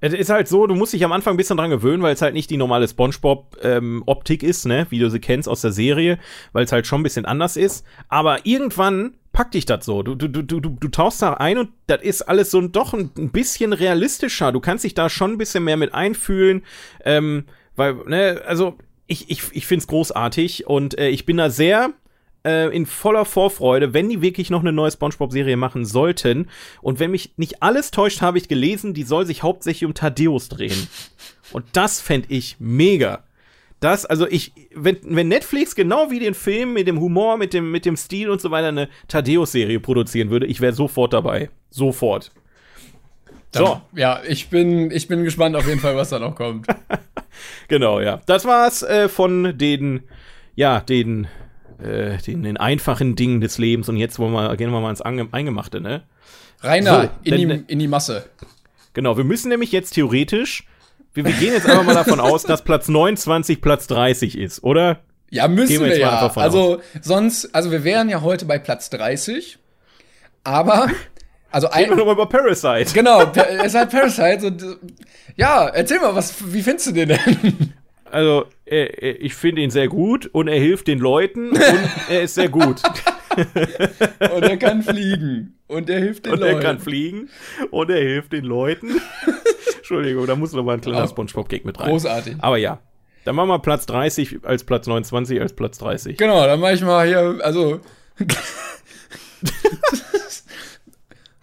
[0.00, 2.22] Es ist halt so, du musst dich am Anfang ein bisschen dran gewöhnen, weil es
[2.22, 6.18] halt nicht die normale SpongeBob-Optik ist, ne, wie du sie kennst aus der Serie,
[6.52, 7.84] weil es halt schon ein bisschen anders ist.
[8.08, 10.02] Aber irgendwann packt dich das so.
[10.02, 13.10] Du, du, du, du, du tauchst da ein und das ist alles so doch ein,
[13.16, 14.52] ein bisschen realistischer.
[14.52, 16.62] Du kannst dich da schon ein bisschen mehr mit einfühlen,
[17.04, 17.44] ähm,
[17.76, 21.92] weil, ne, also ich, ich, ich find's großartig und äh, ich bin da sehr
[22.44, 26.48] äh, in voller Vorfreude, wenn die wirklich noch eine neue SpongeBob-Serie machen sollten.
[26.80, 30.48] Und wenn mich nicht alles täuscht, habe ich gelesen, die soll sich hauptsächlich um Thaddeus
[30.48, 30.88] drehen.
[31.52, 33.24] Und das fände ich mega.
[33.80, 37.70] Das, also ich, wenn, wenn Netflix genau wie den Film mit dem Humor, mit dem,
[37.70, 41.48] mit dem Stil und so weiter eine Thaddeus-Serie produzieren würde, ich wäre sofort dabei.
[41.70, 42.30] Sofort.
[43.52, 46.66] So, Ja, ich bin, ich bin gespannt auf jeden Fall, was da noch kommt.
[47.68, 48.20] genau, ja.
[48.26, 50.02] Das war's äh, von den,
[50.54, 51.26] ja, den,
[51.82, 53.88] äh, den, den einfachen Dingen des Lebens.
[53.88, 56.02] Und jetzt wollen wir, gehen wir mal ins Ange Eingemachte, ne?
[56.62, 58.26] Rainer, So, in, die, denn- in die Masse.
[58.92, 60.64] Genau, wir müssen nämlich jetzt theoretisch,
[61.14, 65.00] wir, wir gehen jetzt einfach mal davon aus, dass Platz 29 Platz 30 ist, oder?
[65.30, 66.30] Ja, müssen wir wir, ja.
[66.36, 69.58] Also, sonst, also wir wären ja heute bei Platz 30,
[70.44, 70.90] aber,
[71.52, 72.92] also Reden wir ein, nochmal über Parasite.
[72.92, 74.64] genau, es ist halt Parasite und,
[75.36, 77.74] ja, erzähl mal, was, wie findest du den denn?
[78.10, 81.60] Also, er, er, ich finde ihn sehr gut und er hilft den Leuten und
[82.08, 82.82] er ist sehr gut.
[83.36, 85.58] Und er kann fliegen.
[85.68, 86.56] Und er hilft den und Leuten.
[86.56, 87.28] er kann fliegen
[87.70, 89.00] und er hilft den Leuten.
[89.76, 91.88] Entschuldigung, da muss noch mal ein kleiner Aber Spongebob-Gag mit rein.
[91.90, 92.36] Großartig.
[92.40, 92.80] Aber ja.
[93.24, 96.16] Dann machen wir Platz 30 als Platz 29 als Platz 30.
[96.16, 97.80] Genau, dann mache ich mal hier, also.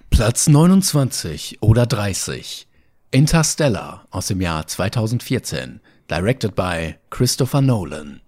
[0.09, 2.67] Platz 29 oder 30.
[3.11, 5.79] Interstellar aus dem Jahr 2014.
[6.07, 8.21] Directed by Christopher Nolan.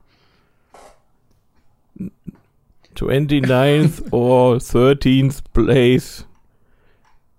[2.96, 6.26] 29th or 13th place.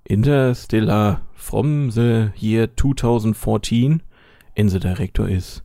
[0.08, 4.02] Interstellar from the year 2014.
[4.56, 5.60] And the director is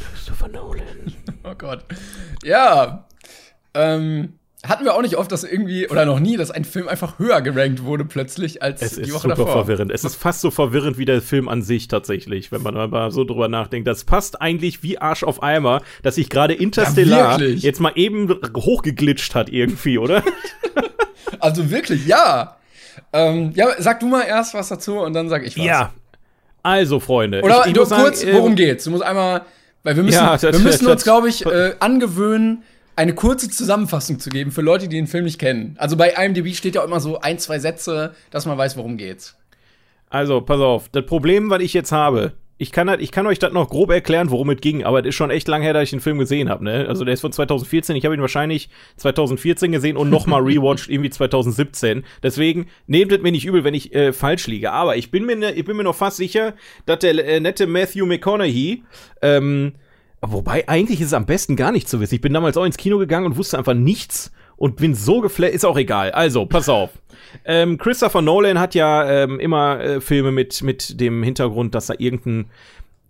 [0.00, 1.14] Christopher Nolan.
[1.44, 1.84] Oh Gott.
[2.44, 3.04] Ja.
[3.74, 7.18] Ähm, hatten wir auch nicht oft, dass irgendwie, oder noch nie, dass ein Film einfach
[7.18, 9.52] höher gerankt wurde plötzlich als Es ist die Woche super davor.
[9.64, 9.90] verwirrend.
[9.90, 13.24] Es ist fast so verwirrend wie der Film an sich tatsächlich, wenn man mal so
[13.24, 13.88] drüber nachdenkt.
[13.88, 17.62] Das passt eigentlich wie Arsch auf Eimer, dass sich gerade Interstellar wirklich.
[17.62, 20.22] jetzt mal eben hochgeglitscht hat irgendwie, oder?
[21.40, 22.56] Also wirklich, ja.
[23.12, 25.64] Ähm, ja, sag du mal erst was dazu und dann sag ich was.
[25.64, 25.92] ja.
[26.62, 27.42] Also, Freunde.
[27.42, 28.84] Oder ich, ich du muss sagen, kurz, äh, worum geht's?
[28.84, 29.42] Du musst einmal,
[29.82, 32.62] weil wir müssen, Ja, das- wir müssen das- uns, glaube ich, äh, angewöhnen,
[32.96, 35.76] eine kurze Zusammenfassung zu geben für Leute, die den Film nicht kennen.
[35.78, 38.96] Also bei IMDb steht ja auch immer so ein, zwei Sätze, dass man weiß, worum
[38.96, 39.36] geht's.
[40.10, 40.90] Also, pass auf.
[40.90, 43.90] Das Problem, was ich jetzt habe, ich kann, halt, ich kann euch das noch grob
[43.90, 46.18] erklären, worum es ging, aber es ist schon echt lang her, dass ich den Film
[46.18, 46.62] gesehen habe.
[46.62, 46.86] Ne?
[46.86, 47.96] Also, der ist von 2014.
[47.96, 52.04] Ich habe ihn wahrscheinlich 2014 gesehen und nochmal rewatcht, irgendwie 2017.
[52.22, 54.70] Deswegen nehmt es mir nicht übel, wenn ich äh, falsch liege.
[54.70, 56.52] Aber ich bin mir, ne, ich bin mir noch fast sicher,
[56.84, 58.84] dass der äh, nette Matthew McConaughey,
[59.22, 59.72] ähm,
[60.22, 62.14] wobei eigentlich ist es am besten gar nicht zu wissen.
[62.14, 65.54] Ich bin damals auch ins Kino gegangen und wusste einfach nichts und bin so geflasht,
[65.54, 66.12] ist auch egal.
[66.12, 66.90] Also, pass auf.
[67.46, 71.94] Ähm, Christopher Nolan hat ja ähm, immer äh, Filme mit, mit dem Hintergrund, dass da
[71.96, 72.50] irgendein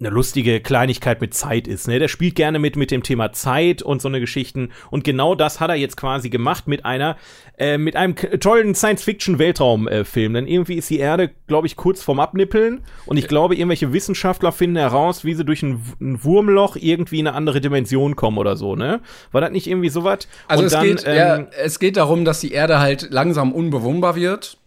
[0.02, 1.86] eine lustige Kleinigkeit mit Zeit ist.
[1.86, 1.98] Ne?
[1.98, 4.70] Der spielt gerne mit mit dem Thema Zeit und so eine Geschichten.
[4.90, 7.16] Und genau das hat er jetzt quasi gemacht mit einer
[7.58, 10.34] äh, mit einem tollen Science-Fiction-Weltraum-Film.
[10.34, 12.80] Denn irgendwie ist die Erde, glaube ich, kurz vorm Abnippeln.
[13.06, 17.28] Und ich glaube, irgendwelche Wissenschaftler finden heraus, wie sie durch ein, ein Wurmloch irgendwie in
[17.28, 18.74] eine andere Dimension kommen oder so.
[18.74, 19.00] Ne?
[19.30, 20.26] War das nicht irgendwie sowas?
[20.48, 23.52] Also und es, dann, geht, ähm, ja, es geht darum, dass die Erde halt langsam
[23.52, 24.58] unbewohnbar wird.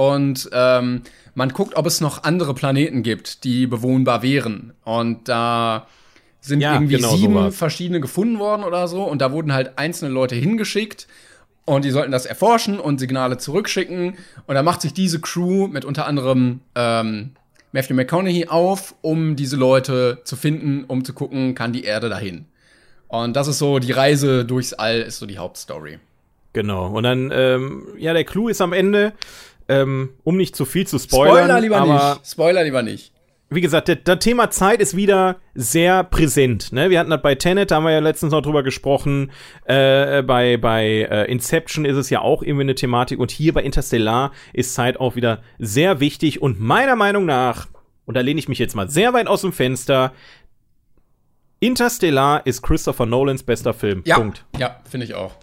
[0.00, 1.02] Und ähm,
[1.34, 4.72] man guckt, ob es noch andere Planeten gibt, die bewohnbar wären.
[4.82, 5.86] Und da
[6.40, 7.56] sind Ja, irgendwie genau sieben sowas.
[7.56, 9.02] verschiedene gefunden worden oder so.
[9.02, 11.06] Und da wurden halt einzelne Leute hingeschickt.
[11.66, 14.14] Und die sollten das erforschen und Signale zurückschicken.
[14.46, 17.32] Und da macht sich diese Crew mit unter anderem ähm,
[17.72, 22.46] Matthew McConaughey auf, um diese Leute zu finden, um zu gucken, kann die Erde dahin.
[23.08, 25.98] Und das ist so, die Reise durchs All ist so die Hauptstory.
[26.54, 26.88] Genau.
[26.88, 29.12] Und dann, ähm, ja, der Clou ist am Ende,
[29.70, 31.36] ähm, um nicht zu viel zu spoilern.
[31.36, 32.26] Spoiler lieber nicht.
[32.26, 33.12] Spoiler lieber nicht.
[33.52, 36.72] wie gesagt, das, das Thema Zeit ist wieder sehr präsent.
[36.72, 36.90] Ne?
[36.90, 39.30] Wir hatten das bei Tenet, da haben wir ja letztens noch drüber gesprochen.
[39.64, 43.18] Äh, bei bei äh, Inception ist es ja auch irgendwie eine Thematik.
[43.18, 46.42] Und hier bei Interstellar ist Zeit auch wieder sehr wichtig.
[46.42, 47.68] Und meiner Meinung nach,
[48.06, 50.12] und da lehne ich mich jetzt mal sehr weit aus dem Fenster,
[51.60, 54.02] Interstellar ist Christopher Nolans bester Film.
[54.06, 54.46] Ja, Punkt.
[54.58, 55.36] ja, finde ich auch.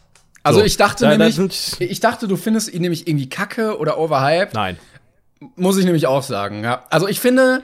[0.48, 3.98] Also So, ich dachte da- nämlich, ich dachte, du findest ihn nämlich irgendwie kacke oder
[4.00, 4.54] overhyped.
[4.54, 4.78] Nein.
[5.56, 6.64] Muss ich nämlich auch sagen.
[6.64, 6.86] Ja.
[6.90, 7.64] Also ich finde,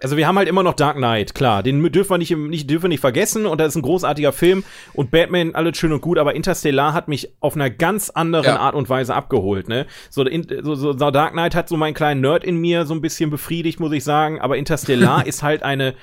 [0.00, 2.84] Also wir haben halt immer noch Dark Knight, klar, den dürfen wir nicht, nicht, dürfen
[2.84, 4.62] wir nicht vergessen und das ist ein großartiger Film
[4.94, 8.60] und Batman, alles schön und gut, aber Interstellar hat mich auf einer ganz anderen Ja.
[8.60, 9.86] Art und Weise abgeholt, ne?
[10.08, 13.00] So, in, so, so Dark Knight hat so meinen kleinen Nerd in mir so ein
[13.00, 15.94] bisschen befriedigt, muss ich sagen, aber Interstellar ist halt eine,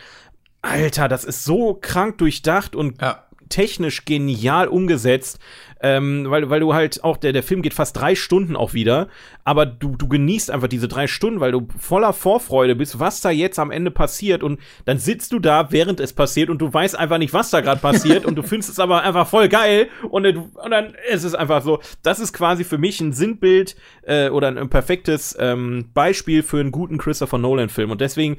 [0.61, 3.23] Alter, das ist so krank durchdacht und ja.
[3.49, 5.39] Technisch genial umgesetzt,
[5.81, 9.07] ähm, weil, weil du halt auch, der, der Film geht fast drei Stunden auch wieder,
[9.43, 13.29] aber du, du genießt einfach diese drei Stunden, weil du voller Vorfreude bist, was da
[13.29, 16.97] jetzt am Ende passiert und dann sitzt du da, während es passiert und du weißt
[16.97, 20.23] einfach nicht, was da gerade passiert und du findest es aber einfach voll geil und,
[20.23, 24.29] dann- und dann ist es einfach so, das ist quasi für mich ein Sinnbild äh,
[24.29, 28.37] oder ein, ein perfektes ähm, Beispiel für einen guten Christopher Nolan-Film und deswegen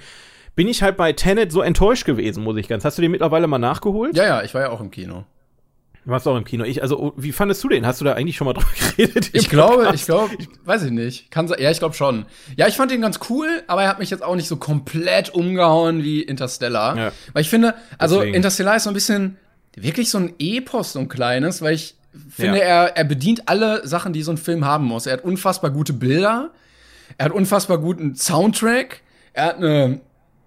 [0.57, 2.85] bin ich halt bei Tenet so enttäuscht gewesen, muss ich ganz.
[2.85, 4.16] Hast du den mittlerweile mal nachgeholt?
[4.16, 5.25] Ja, ja, ich war ja auch im Kino.
[6.05, 6.64] Du warst auch im Kino.
[6.64, 7.85] Ich, also, wie fandest du den?
[7.85, 9.31] Hast du da eigentlich schon mal drüber geredet?
[9.33, 11.31] Ich glaube, ich glaube, weiß ich nicht.
[11.31, 12.27] Kann ja, ich glaube schon.
[12.57, 15.35] Ja, ich fand ihn ganz cool, aber er hat mich jetzt auch nicht so komplett
[15.35, 16.97] umgehauen wie Interstellar.
[16.97, 17.12] Ja.
[17.33, 18.35] Weil ich finde, also Deswegen.
[18.37, 19.37] Interstellar ist so ein bisschen
[19.77, 21.97] wirklich so ein Epos, so ein kleines, weil ich
[22.31, 22.64] finde, Ja.
[22.64, 25.07] er, er bedient alle Sachen, die so ein Film haben muss.
[25.07, 26.51] Er hat unfassbar gute Bilder,
[27.19, 30.01] er hat unfassbar guten Soundtrack, er hat eine,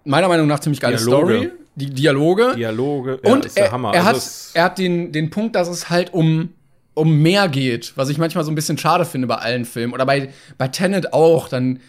[0.10, 1.34] meiner Meinung nach, ziemlich geile Dialoge.
[1.38, 1.52] Story.
[1.76, 2.54] Die Dialoge.
[2.56, 3.20] Dialoge.
[3.24, 3.94] Ja, Und er, Hammer.
[3.94, 6.50] er, Also hat, es- er hat den, den Punkt, dass es halt um,
[6.94, 9.94] um mehr geht, was ich manchmal so ein bisschen schade finde bei allen Filmen.
[9.94, 11.48] Oder bei, bei Tenet auch.
[11.48, 11.80] Dann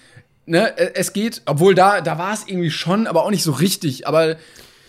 [0.47, 3.53] ne, äh, es geht, obwohl da, da war es irgendwie schon, aber auch nicht so
[3.53, 4.07] richtig.
[4.07, 4.37] Aber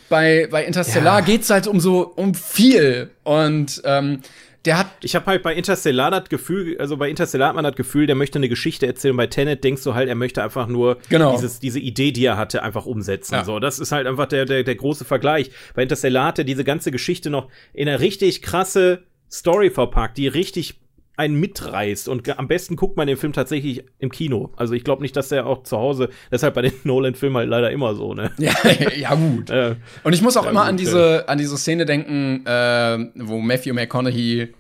[0.10, 1.26] bei, bei Interstellar Ja.
[1.26, 3.10] geht's halt um so, um viel.
[3.24, 4.20] Und ähm,
[4.66, 7.76] der hat Ich habe halt bei Interstellar das Gefühl, also bei Interstellar hat man das
[7.76, 9.16] Gefühl, der möchte eine Geschichte erzählen.
[9.18, 11.32] Bei Tenet denkst du halt, er möchte einfach nur Genau.
[11.32, 13.34] dieses, diese Idee, die er hatte, einfach umsetzen.
[13.36, 13.44] Ja.
[13.44, 15.52] So, das ist halt einfach der, der, der große Vergleich.
[15.74, 20.28] Bei Interstellar hat er diese ganze Geschichte noch in eine richtig krasse Story verpackt, die
[20.28, 20.80] richtig
[21.22, 22.10] einen mitreißt.
[22.10, 24.52] Und am besten guckt man den Film tatsächlich im Kino.
[24.58, 27.72] Also ich glaube nicht, dass er auch zu Hause, deshalb bei den Nolan-Filmen halt leider
[27.72, 28.32] immer so, ne?
[28.38, 28.54] ja,
[28.96, 29.50] ja gut.
[29.50, 33.40] Äh, Und ich muss auch immer gut, an diese, an diese Szene denken, äh, wo
[33.40, 34.54] Matthew McConaughey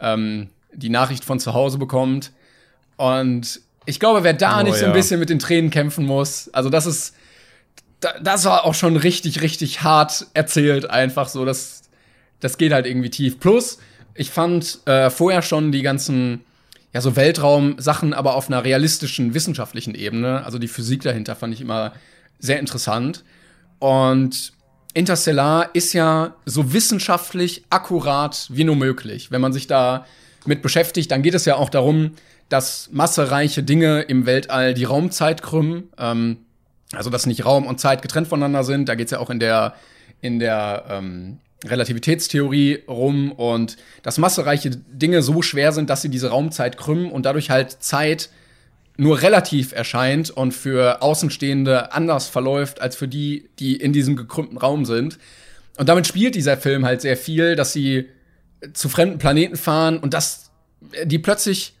[0.00, 2.32] ähm, die Nachricht von zu Hause bekommt.
[2.96, 4.96] Und ich glaube, wer da Oh, nicht so ein ja.
[4.96, 7.14] bisschen mit den Tränen kämpfen muss, also das ist,
[8.00, 11.44] da, das war auch schon richtig, richtig hart erzählt, einfach so.
[11.44, 11.82] Das,
[12.40, 13.38] das geht halt irgendwie tief.
[13.40, 13.78] Plus,
[14.14, 16.40] ich fand äh, vorher schon die ganzen,
[16.92, 20.44] ja, so Weltraum-Sachen, aber auf einer realistischen, wissenschaftlichen Ebene.
[20.44, 21.92] Also die Physik dahinter fand ich immer
[22.38, 23.24] sehr interessant.
[23.78, 24.52] Und
[24.92, 29.30] Interstellar ist ja so wissenschaftlich akkurat wie nur möglich.
[29.30, 30.06] Wenn man sich da
[30.46, 32.12] mit beschäftigt, dann geht es ja auch darum,
[32.48, 35.84] dass massereiche Dinge im Weltall die Raumzeit krümmen.
[35.96, 36.38] Ähm,
[36.92, 38.88] also dass nicht Raum und Zeit getrennt voneinander sind.
[38.88, 39.74] Da geht es ja auch in der,
[40.20, 46.30] in der ähm, Relativitätstheorie rum und dass massereiche Dinge so schwer sind, dass sie diese
[46.30, 48.30] Raumzeit krümmen und dadurch halt Zeit
[48.96, 54.58] nur relativ erscheint und für Außenstehende anders verläuft als für die, die in diesem gekrümmten
[54.58, 55.18] Raum sind.
[55.78, 58.08] Und damit spielt dieser Film halt sehr viel, dass sie
[58.74, 60.50] zu fremden Planeten fahren und dass
[61.04, 61.74] die plötzlich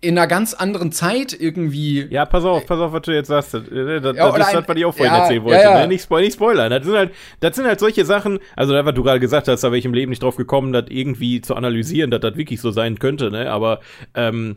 [0.00, 3.54] in einer ganz anderen Zeit irgendwie Ja, pass auf, pass auf, was du jetzt sagst.
[3.54, 5.62] Das, das, das Ja, das, was ich auch vorhin ja, erzählen wollte.
[5.62, 5.80] ja.
[5.80, 5.88] Ne?
[5.88, 6.70] Nicht, spoil, nicht spoilern.
[6.70, 9.62] Das sind, halt, das sind halt solche Sachen, also das, was du gerade gesagt hast,
[9.62, 12.60] da wäre ich im Leben nicht drauf gekommen, das irgendwie zu analysieren, dass das wirklich
[12.60, 13.50] so sein könnte, ne?
[13.50, 13.80] Aber
[14.14, 14.56] ähm,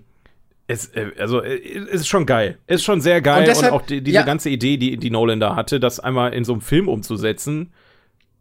[0.67, 1.59] es, äh, also, äh,
[1.91, 2.57] es ist schon geil.
[2.67, 5.09] Es ist schon sehr geil Und und, deshalb- auch die, diese ganze Idee, die, die
[5.09, 7.73] Nolan da hatte, das einmal in so einem Film umzusetzen.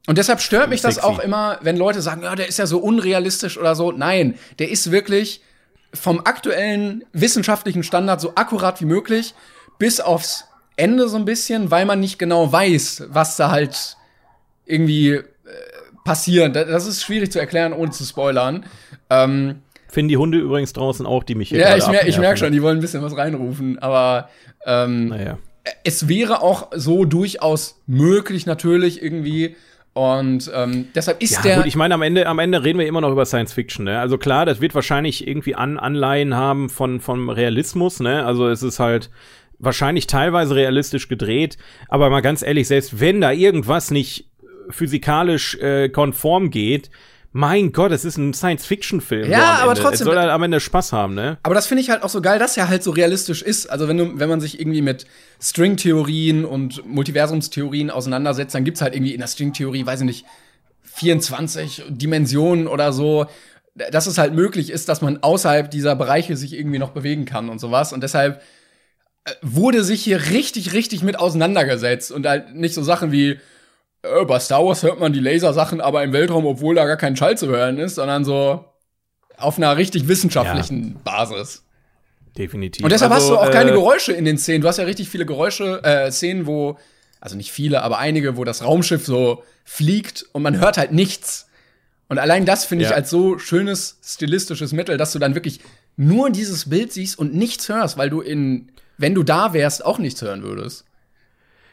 [0.06, 2.78] Und deshalb stört mich das auch immer, wenn Leute sagen, ja, der ist ja so
[2.78, 3.92] unrealistisch oder so.
[3.92, 5.42] Nein, der ist wirklich
[5.94, 9.35] vom aktuellen wissenschaftlichen Standard so akkurat wie möglich,
[9.78, 10.44] bis aufs
[10.76, 13.96] Ende so ein bisschen, weil man nicht genau weiß, was da halt
[14.64, 15.22] irgendwie äh,
[16.05, 16.57] passiert.
[16.57, 18.64] Da- Das ist schwierig zu erklären, ohne zu spoilern.
[19.11, 19.57] Ähm,
[19.88, 22.52] Finden die Hunde übrigens draußen auch, die mich hier ja, ich, mer ich merke schon,
[22.52, 24.31] die wollen ein bisschen was reinrufen, aber
[24.64, 25.37] ähm, Naja.
[25.85, 29.57] es wäre auch so durchaus möglich, natürlich irgendwie.
[29.94, 31.57] Und ähm, deshalb ist Ja, der.
[31.57, 34.00] gut, ich meine, am Ende, am Ende reden wir immer noch über Science Fiction, ne?
[34.00, 38.24] Also klar, das wird wahrscheinlich irgendwie An Anleihen haben von, vom Realismus, ne?
[38.24, 39.11] Also es ist halt
[39.59, 44.31] wahrscheinlich teilweise realistisch gedreht, aber mal ganz ehrlich, selbst wenn da irgendwas nicht
[44.70, 46.90] physikalisch äh, konform geht,
[47.33, 49.31] mein Gott, es ist ein Science-Fiction-Film.
[49.31, 51.38] Ja, so aber trotzdem- Es soll halt am Ende Spaß haben, ne?
[51.42, 53.66] Aber das finde ich halt auch so geil, dass er halt so realistisch ist.
[53.71, 55.07] Also wenn du, wenn man sich irgendwie mit
[55.40, 60.25] Stringtheorien und Multiversumstheorien auseinandersetzt, dann gibt's halt irgendwie in der Stringtheorie, weiß ich nicht,
[60.83, 63.27] 24 Dimensionen oder so,
[63.75, 67.49] dass es halt möglich ist, dass man außerhalb dieser Bereiche sich irgendwie noch bewegen kann
[67.49, 67.92] und sowas.
[67.92, 68.42] Und deshalb
[69.25, 73.38] äh, wurde sich hier richtig, richtig mit auseinandergesetzt und halt nicht so Sachen wie
[74.02, 77.16] äh, bei Star Wars hört man die Lasersachen aber im Weltraum, obwohl da gar kein
[77.16, 78.64] Schall zu hören ist, sondern so
[79.36, 81.64] auf einer richtig wissenschaftlichen Basis.
[82.36, 82.84] Definitiv.
[82.84, 84.62] Und deshalb Also, hast du auch keine äh, Geräusche in den Szenen.
[84.62, 86.78] Du hast ja richtig viele Geräusche, äh, Szenen, wo,
[87.20, 91.48] also nicht viele, aber einige, wo das Raumschiff so fliegt und man hört halt nichts.
[92.08, 92.96] Und allein das finde ich Ja.
[92.96, 95.60] als so schönes stilistisches Mittel, dass du dann wirklich
[95.96, 99.98] nur dieses Bild siehst und nichts hörst, weil du in, wenn du da wärst, auch
[99.98, 100.84] nichts hören würdest.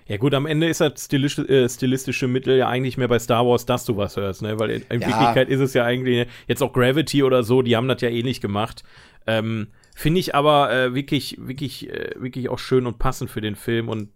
[0.10, 3.46] Ja gut, am Ende ist das stilistische, äh, stilistische Mittel ja eigentlich mehr bei Star
[3.46, 4.60] Wars, dass du was hörst, ne?
[4.60, 5.08] Weil in, in Ja.
[5.08, 8.42] Wirklichkeit ist es ja eigentlich, jetzt auch Gravity oder so, die haben das ja ähnlich
[8.42, 8.84] gemacht.
[9.28, 13.56] Ähm, Finde ich aber äh, wirklich, wirklich, äh, wirklich auch schön und passend für den
[13.56, 13.88] Film.
[13.88, 14.10] Und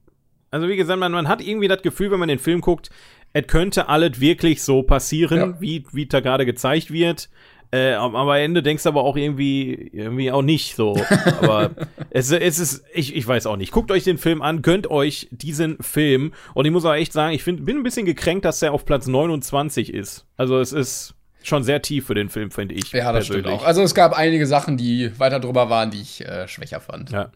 [0.50, 2.90] also wie gesagt, man, man hat irgendwie das Gefühl, wenn man den Film guckt,
[3.34, 5.62] es könnte alles wirklich so passieren, Ja.
[5.62, 7.30] wie, wie da gerade gezeigt wird.
[7.74, 10.96] Äh, am am Ende denkst du aber auch irgendwie, irgendwie auch nicht so.
[11.42, 11.72] Aber
[12.12, 13.72] es, es ist, ich, ich weiß auch nicht.
[13.72, 16.34] Guckt euch den Film an, gönnt euch diesen Film.
[16.54, 18.86] Und ich muss auch echt sagen, ich find, bin ein bisschen gekränkt, dass er auf
[18.86, 20.28] Platz 29 ist.
[20.38, 22.92] Also es ist schon sehr tief für den Film, finde ich.
[22.92, 23.64] Ja, das stimmt persönlich.
[23.64, 23.66] auch.
[23.66, 27.10] Also es gab einige Sachen, die weiter drüber waren, die ich äh, schwächer fand.
[27.10, 27.32] Ja.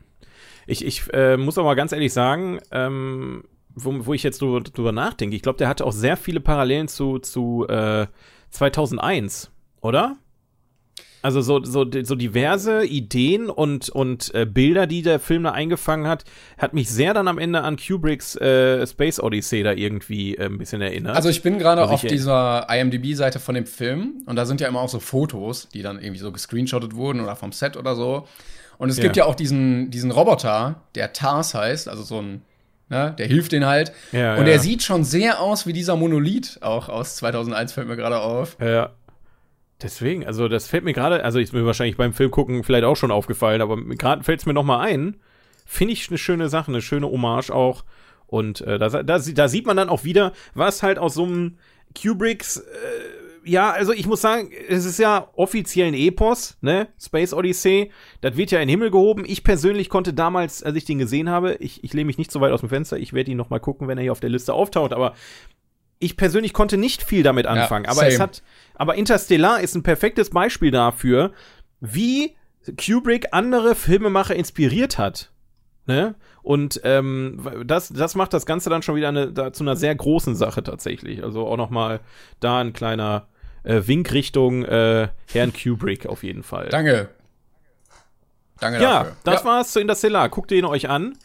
[0.67, 4.91] Ich, ich äh, muss aber ganz ehrlich sagen, ähm, wo, wo ich jetzt drüber, drüber
[4.91, 8.05] nachdenke, ich glaube, der hatte auch sehr viele Parallelen zu, zu äh,
[8.51, 9.49] 2001,
[9.81, 10.17] oder?
[11.27, 16.07] Also so, so, so diverse Ideen und, und äh, Bilder, die der Film da eingefangen
[16.07, 16.23] hat,
[16.57, 20.57] hat mich sehr dann am Ende an Kubricks äh, Space Odyssey da irgendwie äh, ein
[20.57, 21.17] bisschen erinnert.
[21.17, 24.79] Also ich bin gerade auf dieser IMDb-Seite von dem Film und da sind ja immer
[24.79, 28.25] auch so Fotos, die dann irgendwie so gescreenshottet wurden oder vom Set oder so.
[28.77, 29.03] Und es Ja.
[29.03, 32.41] gibt ja auch diesen, diesen Roboter, der Tars heißt, also so ein,
[32.87, 33.91] ne, der hilft denen halt.
[34.13, 34.53] Ja, und ja.
[34.53, 38.55] er sieht schon sehr aus wie dieser Monolith, auch aus 2001 fällt mir gerade auf.
[38.61, 38.91] Ja.
[39.81, 42.95] Deswegen, also das fällt mir gerade, also ist mir wahrscheinlich beim Film gucken vielleicht auch
[42.95, 45.17] schon aufgefallen, aber gerade fällt es mir noch mal ein.
[45.65, 47.83] Finde ich eine schöne Sache, eine schöne Hommage auch.
[48.25, 51.57] Und äh, da, da, da sieht man dann auch wieder, was halt aus so einem
[51.99, 52.63] Kubricks, äh,
[53.49, 56.89] ja, also ich muss sagen, es ist ja offiziell ein Epos, ne?
[56.99, 57.91] Space Odyssey.
[58.19, 59.23] Das wird ja in den Himmel gehoben.
[59.25, 62.41] Ich persönlich konnte damals, als ich den gesehen habe, ich, ich lehne mich nicht so
[62.41, 64.29] weit aus dem Fenster, ich werde ihn noch mal gucken, wenn er hier auf der
[64.29, 65.13] Liste auftaucht, aber
[65.99, 67.85] ich persönlich konnte nicht viel damit anfangen.
[67.87, 68.43] aber es hat,
[68.75, 71.31] aber Interstellar ist ein perfektes Beispiel dafür,
[71.79, 72.35] wie
[72.83, 75.31] Kubrick andere Filmemacher inspiriert hat.
[75.85, 76.15] Ne?
[76.43, 79.95] Und ähm, das, das macht das Ganze dann schon wieder eine, da, zu einer sehr
[79.95, 81.23] großen Sache tatsächlich.
[81.23, 82.01] Also auch noch mal
[82.39, 83.27] da ein kleiner
[83.63, 86.67] äh, Wink Richtung äh, Herrn Kubrick auf jeden Fall.
[86.69, 87.09] Danke.
[88.59, 89.15] Danke Ja, dafür.
[89.23, 89.45] das Ja.
[89.45, 90.29] war's zu Interstellar.
[90.29, 91.17] Guckt ihn euch an.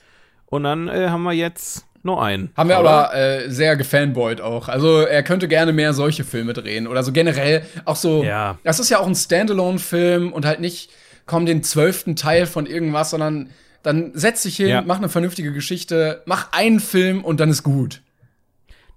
[0.46, 2.50] Und dann äh, haben wir jetzt noch einen.
[2.56, 2.88] Haben wir oder?
[3.08, 4.68] aber äh, sehr gefanboyt auch.
[4.68, 6.86] Also er könnte gerne mehr solche Filme drehen.
[6.86, 8.24] Oder so generell auch so.
[8.24, 8.58] Ja.
[8.64, 10.90] Das ist ja auch ein Standalone-Film und halt nicht,
[11.26, 13.50] komm, den zwölften Teil von irgendwas, sondern
[13.82, 14.82] dann setz dich hin, Ja.
[14.82, 18.00] mach eine vernünftige Geschichte, mach einen Film und dann ist gut.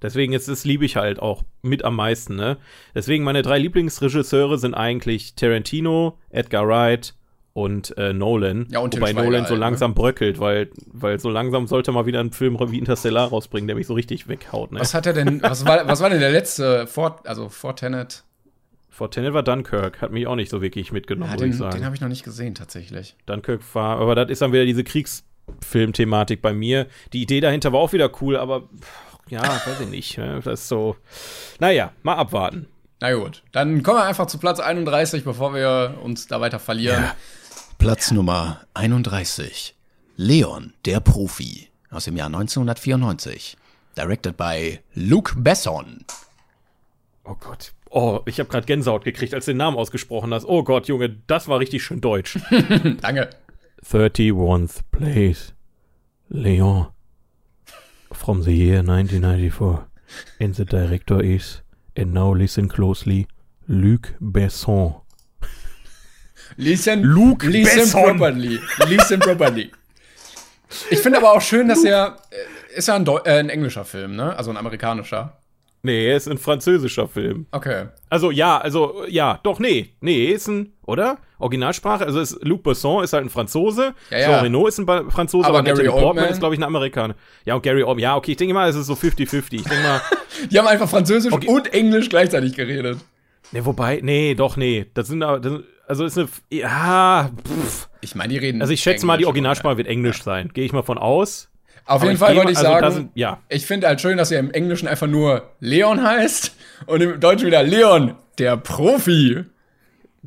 [0.01, 2.57] Deswegen ist das liebe ich halt auch mit am meisten, ne?
[2.93, 7.15] Deswegen meine drei Lieblingsregisseure sind eigentlich Tarantino, Edgar Wright
[7.55, 8.67] und äh, Nolan.
[8.69, 9.65] Ja, und Wobei Schweiger Nolan so halt, ne?
[9.65, 13.77] langsam bröckelt, weil, weil so langsam sollte mal wieder ein Film wie Interstellar rausbringen, der
[13.77, 14.79] mich so richtig weghaut, ne?
[14.81, 18.25] Was hat er denn, was war, was war denn der letzte vor, also vor Tenet?
[18.89, 21.57] Vor Tenet war Dunkirk, hat mich auch nicht so wirklich mitgenommen, Ja, muss ich den,
[21.57, 21.75] sagen.
[21.77, 23.15] den habe ich noch nicht gesehen, tatsächlich.
[23.25, 26.87] Dunkirk war, aber das ist dann wieder diese Kriegsfilm-Thematik bei mir.
[27.13, 30.17] Die Idee dahinter war auch wieder cool, aber pff, ja, weiß ich nicht.
[30.17, 30.41] ne?
[30.43, 30.97] Das ist so.
[31.59, 32.67] Naja, mal abwarten.
[32.99, 37.03] Na gut, dann kommen wir einfach zu Platz 31, bevor wir uns da weiter verlieren.
[37.77, 39.75] Platz Nummer 31.
[40.17, 41.69] Leon, der Profi.
[41.91, 43.57] Aus dem Jahr 1994.
[43.95, 46.03] Directed by Luc Besson.
[47.23, 47.73] Oh Gott.
[47.89, 50.45] Oh, ich habe gerade Gänsehaut gekriegt, als du den Namen ausgesprochen hast.
[50.45, 52.39] Oh Gott, Junge, das war richtig schön deutsch.
[53.01, 53.29] Danke.
[53.83, 55.53] 31st place.
[56.29, 56.87] Leon.
[58.11, 59.85] From the year 1994.
[60.39, 61.63] And the director is,
[61.97, 63.27] and now listen closely,
[63.67, 65.01] Luc Besson.
[66.57, 68.03] Listen, Luc listen Besson.
[68.17, 68.59] properly.
[68.87, 69.71] Listen properly.
[70.89, 73.85] Ich finde aber auch schön, dass er äh, ist ja ein, Deu äh, ein englischer
[73.85, 74.35] Film, ne?
[74.37, 75.37] Also ein amerikanischer.
[75.83, 77.45] Nee, er ist ein französischer Film.
[77.51, 77.85] Okay.
[78.09, 81.19] Also ja, also ja, doch nee, nee, ist ein, oder?
[81.37, 84.25] Originalsprache, also ist Luc Besson ist halt ein Franzose, Ja, ja.
[84.27, 86.63] Jean Reno ist ein ba Franzose, Aber aber, Gary Natalie Portman ist glaube ich ein
[86.63, 87.13] Amerikaner.
[87.45, 89.53] Ja, und Gary Oldman, ja, okay, ich denke mal, es ist so 50-50.
[89.53, 90.01] Ich denke mal,
[90.49, 91.47] Die haben einfach Französisch Okay.
[91.47, 92.97] und Englisch gleichzeitig geredet.
[93.51, 97.89] Ne, wobei, nee, doch nee, das sind aber also ist eine ja, pff.
[98.01, 98.61] Ich meine, die reden.
[98.61, 100.49] also ich schätze mal, die Englisch, Originalsprache wird Englisch sein.
[100.53, 101.49] Gehe ich mal von aus.
[101.85, 103.39] Auf aber jeden Fall wollte ich also sagen, sind- ja.
[103.49, 106.55] ich finde halt schön, dass er im Englischen einfach nur Leon heißt
[106.87, 109.43] und im Deutschen wieder Leon, der Profi.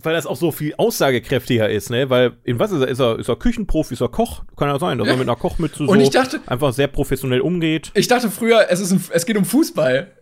[0.00, 2.08] Weil das auch so viel aussagekräftiger ist, ne?
[2.08, 2.86] Weil in was ist er?
[2.86, 4.44] Ist er, ist er Küchenprofi, ist er Koch?
[4.56, 7.90] Kann ja sein, dass er mit einer Kochmütze Und so dachte- einfach sehr professionell umgeht.
[7.94, 10.12] Ich dachte früher, es, ist ein, es geht um Fußball.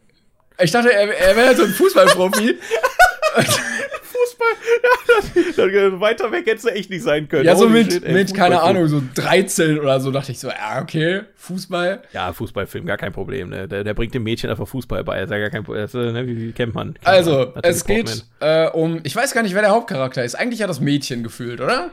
[0.59, 2.57] Ich dachte, er, er wäre so ein Fußballprofi.
[5.57, 7.44] Dann, weiter weg hätte es echt nicht sein können.
[7.44, 8.62] ja, so Holy mit, shit, ey, mit keine.
[8.62, 12.02] Ahnung, so 13 oder so dachte ich so, ja, okay, Fußball.
[12.12, 13.50] Ja, Fußballfilm, gar kein Problem.
[13.50, 13.68] Ne?
[13.68, 15.22] Der, der bringt dem Mädchen einfach Fußball bei.
[15.22, 15.86] Ist ja gar kein Problem.
[15.92, 16.94] Äh, ne, wie, wie kennt man?
[16.94, 17.62] Kennt Also, man.
[17.62, 20.34] Es geht äh, um, ich weiß gar nicht, wer der Hauptcharakter ist.
[20.34, 21.90] Eigentlich ja das Mädchen gefühlt, oder?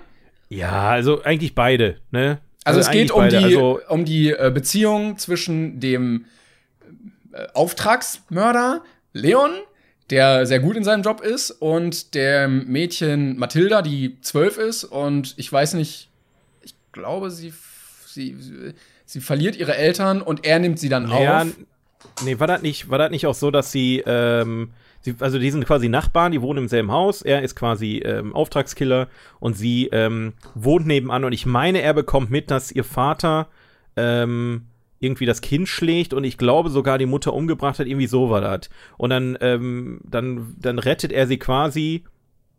[0.49, 2.39] Ja, also eigentlich beide, ne?
[2.63, 3.45] Also, es eigentlich geht um die, beide.
[3.45, 6.25] Also, um die äh, Beziehung zwischen dem
[7.33, 9.51] äh, Auftragsmörder Leon,
[10.09, 14.83] der sehr gut in seinem Job ist, und dem Mädchen Mathilda, die zwölf ist.
[14.83, 16.09] Und ich weiß nicht,
[16.61, 17.53] ich glaube, sie,
[18.05, 18.37] sie,
[19.05, 21.47] sie verliert ihre Eltern und er nimmt sie dann ja, auf.
[22.23, 24.71] nee, war das nicht, war das nicht auch so, dass sie, ähm,
[25.01, 27.21] sie, also die sind quasi Nachbarn, die wohnen im selben Haus.
[27.21, 29.07] Er ist quasi ähm, Auftragskiller
[29.39, 31.23] und sie ähm, wohnt nebenan.
[31.23, 33.47] Und ich meine, er bekommt mit, dass ihr Vater
[33.95, 34.67] ähm,
[35.03, 38.41] irgendwie das Kind schlägt und ich glaube sogar die Mutter umgebracht hat, irgendwie so war
[38.41, 38.69] das.
[38.97, 42.03] Und dann, ähm, dann, dann rettet er sie quasi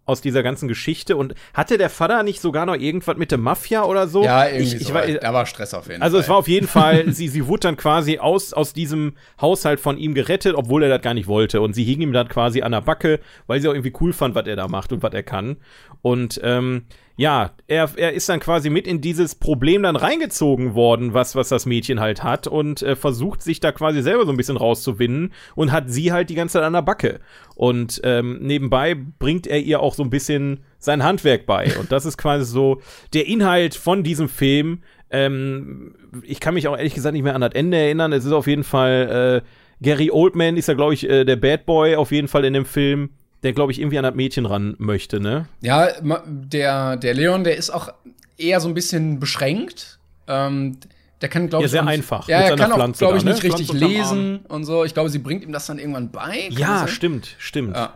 [0.07, 3.84] aus dieser ganzen Geschichte und hatte der Vater nicht sogar noch irgendwas mit der Mafia
[3.84, 4.22] oder so?
[4.22, 4.95] Ja, irgendwie ich, ich so.
[4.95, 6.22] war, da war Stress auf jeden also Fall.
[6.22, 9.97] es war auf jeden Fall, sie, sie wurde dann quasi aus, aus diesem Haushalt von
[9.97, 11.61] ihm gerettet, obwohl er das gar nicht wollte.
[11.61, 14.34] Und sie hing ihm dann quasi an der Backe, weil sie auch irgendwie cool fand,
[14.34, 15.57] was er da macht und was er kann.
[16.03, 16.84] Und ähm,
[17.16, 21.48] ja, er, er ist dann quasi mit in dieses Problem dann reingezogen worden, was, was
[21.48, 25.32] das Mädchen halt hat und äh, versucht sich da quasi selber so ein bisschen rauszuwinden
[25.54, 27.20] und hat sie halt die ganze Zeit an der Backe.
[27.54, 31.76] Und ähm, nebenbei bringt er ihr auch so ein bisschen sein Handwerk bei.
[31.78, 32.80] Und das ist quasi so
[33.12, 34.82] der Inhalt von diesem Film.
[35.10, 38.12] Ähm, ich kann mich auch ehrlich gesagt nicht mehr an das Ende erinnern.
[38.12, 39.48] Es ist auf jeden Fall äh,
[39.82, 42.64] Gary Oldman ist ja, glaube ich, äh, der Bad Boy auf jeden Fall in dem
[42.64, 43.10] Film,
[43.45, 45.47] der, glaube ich, irgendwie an das Mädchen ran möchte, ne?
[45.61, 45.88] Ja,
[46.26, 47.92] der, der Leon, der ist auch
[48.38, 49.99] eher so ein bisschen beschränkt.
[50.26, 50.78] Ähm,
[51.20, 53.32] der kann, glaube Ja, ich, sehr einfach Ja, er kann auch, glaube ich, ne?
[53.32, 54.84] nicht richtig Pflanze lesen und so.
[54.84, 56.49] Ich glaube, sie bringt ihm das dann irgendwann bei.
[56.51, 56.88] Ja, sein?
[56.88, 57.76] stimmt, stimmt.
[57.76, 57.92] Ja.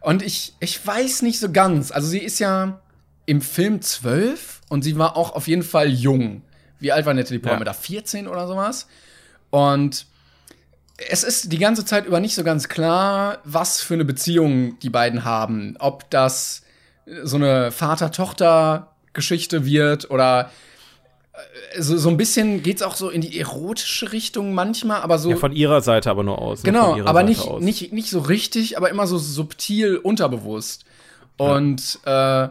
[0.00, 1.92] Und ich, ich weiß nicht so ganz.
[1.92, 2.80] Also sie ist ja
[3.26, 6.42] im Film zwölf und sie war auch auf jeden Fall jung.
[6.80, 7.60] Wie alt war Natalie Portman?
[7.60, 7.66] Ja.
[7.66, 8.88] Da 14 oder sowas?
[9.50, 10.06] Und
[11.08, 14.90] es ist die ganze Zeit über nicht so ganz klar, was für eine Beziehung die
[14.90, 15.76] beiden haben.
[15.78, 16.62] Ob das
[17.22, 20.50] so eine Vater-Tochter-Geschichte wird oder
[21.32, 25.30] äh, so, so ein bisschen geht's auch so in die erotische Richtung manchmal, aber so
[25.30, 26.62] Ja, von ihrer Seite aber nur aus.
[26.62, 26.70] ne?
[26.70, 27.62] Genau, aber Seite nicht, aus.
[27.62, 30.84] nicht, nicht so richtig, aber immer so subtil unterbewusst.
[31.36, 32.48] Und äh,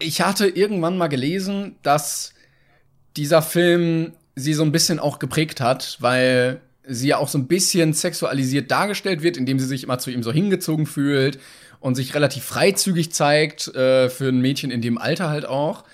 [0.00, 2.34] ich hatte irgendwann mal gelesen, dass
[3.16, 7.46] dieser Film sie so ein bisschen auch geprägt hat, weil sie ja auch so ein
[7.46, 11.38] bisschen sexualisiert dargestellt wird, indem sie sich immer zu ihm so hingezogen fühlt
[11.80, 15.84] und sich relativ freizügig zeigt, äh, für ein Mädchen in dem Alter halt auch,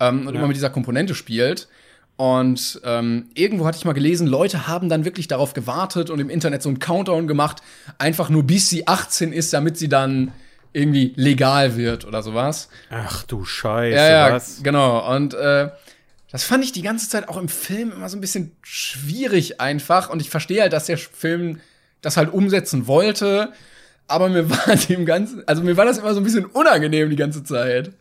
[0.00, 1.68] ähm, und immer mit dieser Komponente spielt.
[2.16, 6.28] Und ähm, irgendwo hatte ich mal gelesen, Leute haben dann wirklich darauf gewartet und im
[6.28, 7.62] Internet so einen Countdown gemacht,
[7.96, 10.32] einfach nur bis sie 18 ist, damit sie dann
[10.72, 12.68] irgendwie legal wird oder sowas.
[12.90, 14.62] Ach du Scheiße, Ja, ja, was?
[14.62, 15.14] genau.
[15.16, 15.70] Und äh,
[16.30, 20.10] das fand ich die ganze Zeit auch im Film immer so ein bisschen schwierig einfach.
[20.10, 21.60] Und ich verstehe halt, dass der Film
[22.02, 23.52] das halt umsetzen wollte.
[24.06, 27.16] Aber mir war dem ganzen, also mir war das immer so ein bisschen unangenehm die
[27.16, 27.92] ganze Zeit.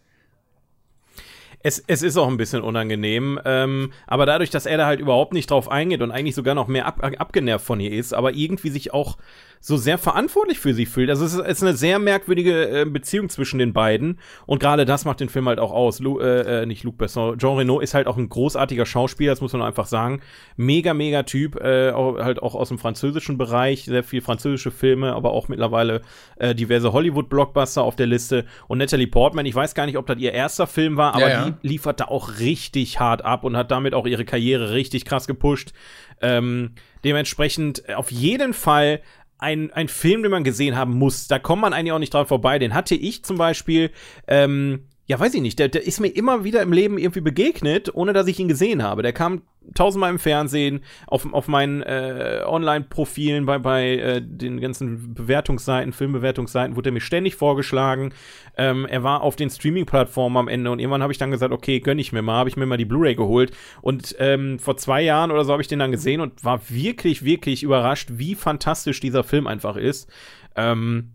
[1.62, 5.34] Es, es ist auch ein bisschen unangenehm, ähm, aber dadurch, dass er da halt überhaupt
[5.34, 8.70] nicht drauf eingeht und eigentlich sogar noch mehr ab, abgenervt von ihr ist, aber irgendwie
[8.70, 9.18] sich auch
[9.62, 11.10] so sehr verantwortlich für sie fühlt.
[11.10, 14.86] Also es ist, es ist eine sehr merkwürdige äh, Beziehung zwischen den beiden und gerade
[14.86, 16.00] das macht den Film halt auch aus.
[16.00, 19.42] Lu, äh, äh, nicht Luc Besson, Jean Reno ist halt auch ein großartiger Schauspieler, das
[19.42, 20.22] muss man einfach sagen.
[20.56, 25.14] Mega, mega Typ, äh, auch, halt auch aus dem französischen Bereich, sehr viel französische Filme,
[25.14, 26.02] aber auch mittlerweile
[26.38, 28.46] äh, diverse Hollywood-Blockbuster auf der Liste.
[28.68, 31.30] Und Natalie Portman, ich weiß gar nicht, ob das ihr erster Film war, aber Ja,
[31.30, 31.50] ja.
[31.50, 35.28] die liefert da auch richtig hart ab und hat damit auch ihre Karriere richtig krass
[35.28, 35.74] gepusht.
[36.22, 36.72] Ähm,
[37.06, 39.02] dementsprechend auf jeden Fall
[39.40, 41.28] ein, ein Film, den man gesehen haben muss.
[41.28, 42.60] Da kommt man eigentlich auch nicht dran vorbei.
[42.60, 43.92] Den hatte ich zum Beispiel,
[44.28, 47.94] ähm, ja, weiß ich nicht, der, der ist mir immer wieder im Leben irgendwie begegnet,
[47.96, 49.02] ohne dass ich ihn gesehen habe.
[49.02, 49.42] Der kam
[49.74, 56.76] tausendmal im Fernsehen, auf, auf meinen äh, Online-Profilen, bei, bei äh, den ganzen Bewertungsseiten, Filmbewertungsseiten,
[56.76, 58.14] wurde er mir ständig vorgeschlagen.
[58.58, 61.80] Ähm, er war auf den Streaming-Plattformen am Ende und irgendwann habe ich dann gesagt, okay,
[61.80, 63.52] gönn ich mir mal, habe ich mir mal die Blu-ray geholt.
[63.82, 67.24] Und ähm, vor zwei Jahren oder so habe ich den dann gesehen und war wirklich,
[67.24, 70.10] wirklich überrascht, wie fantastisch dieser Film einfach ist.
[70.56, 71.12] Ähm,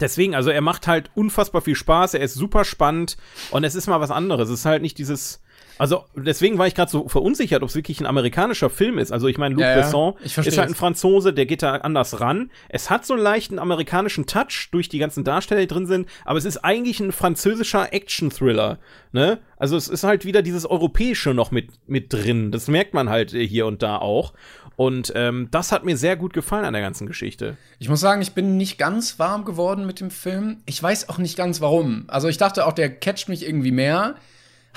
[0.00, 3.16] Deswegen, also er macht halt unfassbar viel Spaß, er ist super spannend
[3.50, 4.48] und es ist mal was anderes.
[4.48, 5.42] Es ist halt nicht dieses.
[5.78, 9.12] Also deswegen war ich gerade so verunsichert, ob es wirklich ein amerikanischer Film ist.
[9.12, 12.50] Also ich meine, Luc Ja, Besson ist halt ein Franzose, der geht da anders ran.
[12.68, 16.38] Es hat so einen leichten amerikanischen Touch durch die ganzen Darsteller, die drin sind, aber
[16.38, 18.78] es ist eigentlich ein französischer Action-Thriller.
[19.12, 19.38] Ne?
[19.56, 22.52] Also es ist halt wieder dieses Europäische noch mit, mit drin.
[22.52, 24.32] Das merkt man halt äh, hier und da auch.
[24.76, 27.56] Und ähm, das hat mir sehr gut gefallen an der ganzen Geschichte.
[27.80, 30.58] Ich muss sagen, ich bin nicht ganz warm geworden mit dem Film.
[30.66, 32.04] Ich weiß auch nicht ganz warum.
[32.06, 34.14] Also ich dachte auch, der catcht mich irgendwie mehr.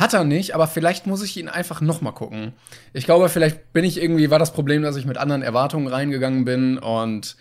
[0.02, 2.54] Hat er nicht, aber vielleicht muss ich ihn einfach noch mal gucken.
[2.92, 6.44] Ich glaube, vielleicht bin ich irgendwie, war das Problem, dass ich mit anderen Erwartungen reingegangen
[6.44, 7.36] bin und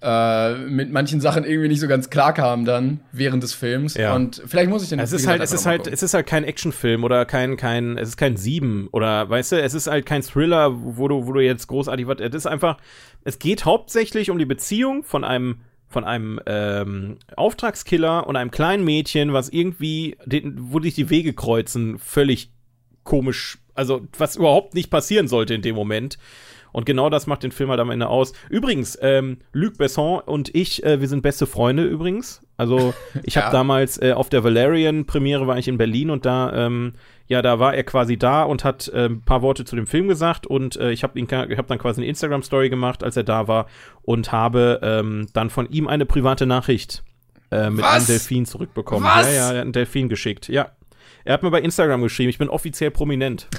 [0.00, 3.94] äh, mit manchen Sachen irgendwie nicht so ganz klar kam dann während des Films.
[3.94, 4.14] Ja.
[4.14, 5.92] Und vielleicht muss ich den Es ist halt, es ist halt, gucken.
[5.92, 9.60] es ist halt kein Actionfilm oder kein, kein, es ist kein Sieben oder weißt du,
[9.60, 12.20] es ist halt kein Thriller, wo du, wo du jetzt großartig was.
[12.20, 12.76] Es ist einfach,
[13.24, 18.84] es geht hauptsächlich um die Beziehung von einem, von einem ähm, Auftragskiller und einem kleinen
[18.84, 22.50] Mädchen, was irgendwie, den, wo sich die Wege kreuzen, völlig
[23.04, 26.18] komisch, also was überhaupt nicht passieren sollte in dem Moment.
[26.70, 28.34] Und genau das macht den Film halt am Ende aus.
[28.50, 32.42] Übrigens, ähm, Luc Besson und ich, äh, wir sind beste Freunde übrigens.
[32.58, 33.52] Also ich habe Ja.
[33.52, 36.92] damals äh, auf der Valerian-Premiere war ich in Berlin und da, ähm,
[37.28, 40.08] ja, da war er quasi da und hat äh, ein paar Worte zu dem Film
[40.08, 43.24] gesagt und äh, ich habe ihn, ich habe dann quasi eine Instagram-Story gemacht, als er
[43.24, 43.66] da war
[44.02, 47.04] und habe ähm, dann von ihm eine private Nachricht
[47.50, 47.96] äh, mit Was?
[47.96, 49.04] einem Delfin zurückbekommen.
[49.04, 49.26] Was?
[49.26, 50.48] Ja, ja, er hat einen Delfin geschickt.
[50.48, 50.72] Ja.
[51.24, 53.48] Er hat mir bei Instagram geschrieben, ich bin offiziell prominent.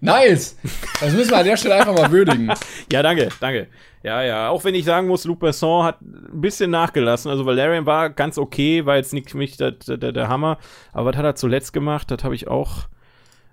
[0.00, 0.56] Nice!
[1.00, 2.50] Das müssen wir an der Stelle einfach mal würdigen.
[2.92, 3.66] Ja, danke, danke.
[4.02, 4.48] Ja, ja.
[4.48, 7.30] Auch wenn ich sagen muss, Luc Besson hat ein bisschen nachgelassen.
[7.30, 10.58] Also Valerian war ganz okay, war jetzt nicht für mich der, der, der Hammer.
[10.92, 12.10] Aber was hat er zuletzt gemacht?
[12.10, 12.88] Das habe ich auch.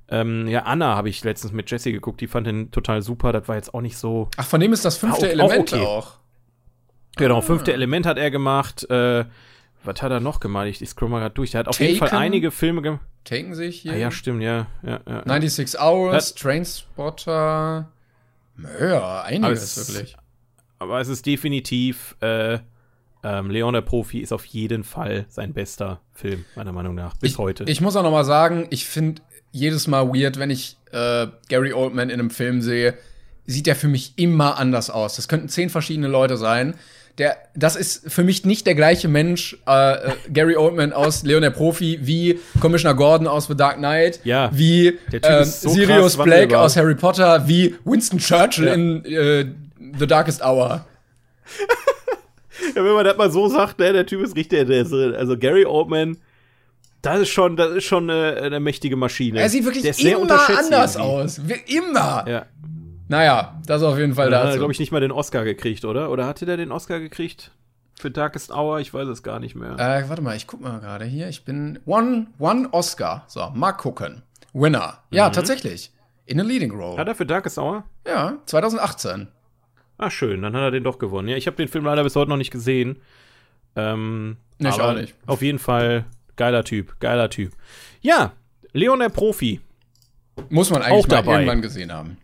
[0.07, 2.21] Ähm, ja, Anna habe ich letztens mit Jessie geguckt.
[2.21, 3.31] Die fand den total super.
[3.33, 4.29] Das war jetzt auch nicht so.
[4.37, 5.85] Ach, von dem ist das fünfte Ah, auch- Element auch okay.
[5.85, 6.11] auch.
[7.17, 8.87] Genau, fünfte Element hat er gemacht.
[8.89, 9.25] Äh,
[9.85, 10.67] Was hat er noch gemacht?
[10.67, 11.51] Ich, ich scroll mal gerade durch.
[11.51, 12.21] Der hat auf jeden Fall Taken?
[12.23, 13.01] einige Filme gemacht.
[13.23, 13.93] Taken sich hier.
[13.93, 14.67] Ah, ja, stimmt, ja.
[14.83, 15.23] ja, ja.
[15.25, 17.91] 96 Hours, Trainspotter.
[18.79, 20.17] Ja, einiges es- wirklich.
[20.79, 22.59] Aber es ist definitiv, äh,
[23.23, 27.31] ähm, Leon der Profi ist auf jeden Fall sein bester Film, meiner Meinung nach, bis
[27.31, 27.63] ich, heute.
[27.63, 29.21] Ich muss auch noch mal sagen, ich finde
[29.51, 32.95] jedes Mal weird, wenn ich äh, Gary Oldman in einem Film sehe,
[33.47, 35.15] sieht der für mich immer anders aus.
[35.15, 36.75] Das könnten zehn verschiedene Leute sein.
[37.17, 41.41] Der, das ist für mich nicht der gleiche Mensch, äh, äh, Gary Oldman aus Leon
[41.43, 44.49] der Profi, wie Commissioner Gordon aus The Dark Knight, Ja.
[44.53, 46.63] wie ist so Sirius Black wandelbar.
[46.65, 48.73] aus Harry Potter, wie Winston Churchill Ja.
[48.73, 49.45] in äh,
[49.97, 50.85] The Darkest Hour.
[52.75, 55.15] ja, wenn man das mal so sagt, ne, der Typ ist richtig, der ist, äh,
[55.15, 56.17] also Gary Oldman,
[57.01, 59.39] das ist schon, das ist schon eine, eine mächtige Maschine.
[59.39, 61.11] Er sieht wirklich immer anders irgendwie.
[61.11, 61.39] aus.
[61.47, 62.25] Wie- Immer.
[62.27, 62.45] Ja.
[63.07, 64.59] Naja, das auf jeden Fall Da hat er, dazu.
[64.59, 66.09] glaube ich, nicht mal den Oscar gekriegt, oder?
[66.11, 67.51] Oder hatte der den Oscar gekriegt?
[67.99, 68.79] Für Darkest Hour?
[68.79, 69.73] Ich weiß es gar nicht mehr.
[69.79, 71.29] Äh, warte mal, ich guck mal gerade hier.
[71.29, 73.23] Ich bin One, One Oscar.
[73.27, 74.21] So, mal gucken.
[74.53, 74.99] Winner.
[75.11, 75.91] Ja, tatsächlich.
[76.25, 76.95] In a leading role.
[76.95, 76.99] Mhm.
[76.99, 77.83] Hat er für Darkest Hour?
[78.07, 79.27] Ja, 2018.
[79.97, 81.27] Ah, schön, dann hat er den doch gewonnen.
[81.29, 82.97] Ja, ich habe den Film leider bis heute noch nicht gesehen.
[83.75, 85.13] Ähm, Nee, ich aber auch nicht.
[85.25, 86.05] Auf jeden Fall
[86.37, 87.53] geiler Typ, geiler Typ.
[88.01, 88.31] Ja,
[88.73, 89.59] Leon der Profi.
[90.49, 91.33] Muss man eigentlich Auch dabei.
[91.35, 92.17] irgendwann gesehen haben.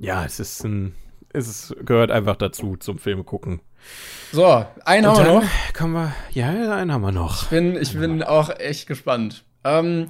[0.00, 0.94] Ja, es ist ein,
[1.30, 3.60] es gehört einfach dazu zum Film gucken.
[4.32, 5.44] So, einen haben wir noch.
[5.74, 7.48] kommen wir, ja, einen haben wir noch.
[7.48, 9.44] Bin, ich bin auch echt gespannt.
[9.62, 10.08] Ähm,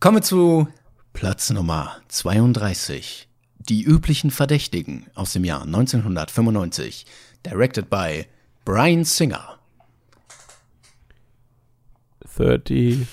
[0.00, 0.68] kommen wir zu
[1.14, 3.26] Platz Nummer 32.
[3.58, 7.06] Die üblichen Verdächtigen aus dem Jahr 1995.
[7.46, 8.26] Directed by
[8.66, 9.58] Brian Singer.
[12.36, 13.06] 30,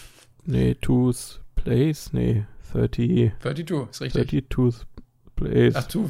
[0.44, 4.50] nee, Two's Place, nee, 30, 32, ist richtig.
[4.50, 4.91] 30
[5.42, 5.76] Place.
[5.76, 6.08] Ach, du.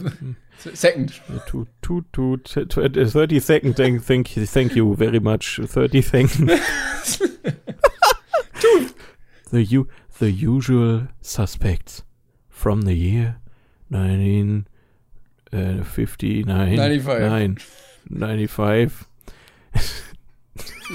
[0.75, 1.13] Second.
[1.47, 5.59] Two, two, two, t- t- 30 second, thank, thank, you- thank you very much.
[5.63, 6.47] 30 second.
[9.51, 9.87] the, u,
[10.19, 12.03] the usual suspects
[12.49, 13.37] from the year
[13.89, 16.77] 1959.
[16.77, 17.21] 95.
[17.21, 17.57] Nine,
[18.09, 19.07] 95.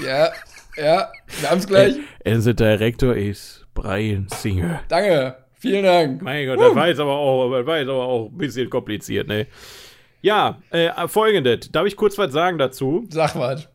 [0.03, 0.29] Ja,
[0.77, 1.09] ja,
[1.41, 1.95] wir haben es gleich.
[2.25, 4.81] And the director is Brian Singer.
[4.87, 5.35] Danke.
[5.67, 6.21] Vielen Dank.
[6.21, 9.27] Mein Gott, das war jetzt aber auch, das war jetzt aber auch ein bisschen kompliziert,
[9.27, 9.47] ne?
[10.21, 11.71] Ja, äh, folgendes.
[11.71, 13.05] Darf ich kurz was sagen dazu?
[13.09, 13.69] Sag was.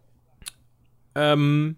[1.15, 1.77] Ähm,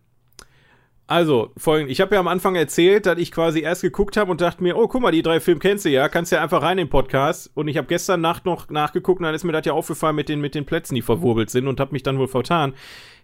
[1.07, 1.93] also, folgendes.
[1.93, 4.77] Ich habe ja am Anfang erzählt, dass ich quasi erst geguckt habe und dachte mir,
[4.77, 6.91] oh, guck mal, die drei Filme kennst du ja, kannst ja einfach rein in den
[6.91, 7.51] Podcast.
[7.55, 10.29] Und ich habe gestern Nacht noch nachgeguckt und dann ist mir das ja aufgefallen mit
[10.29, 12.75] den, mit den Plätzen, die verwurbelt sind und habe mich dann wohl vertan.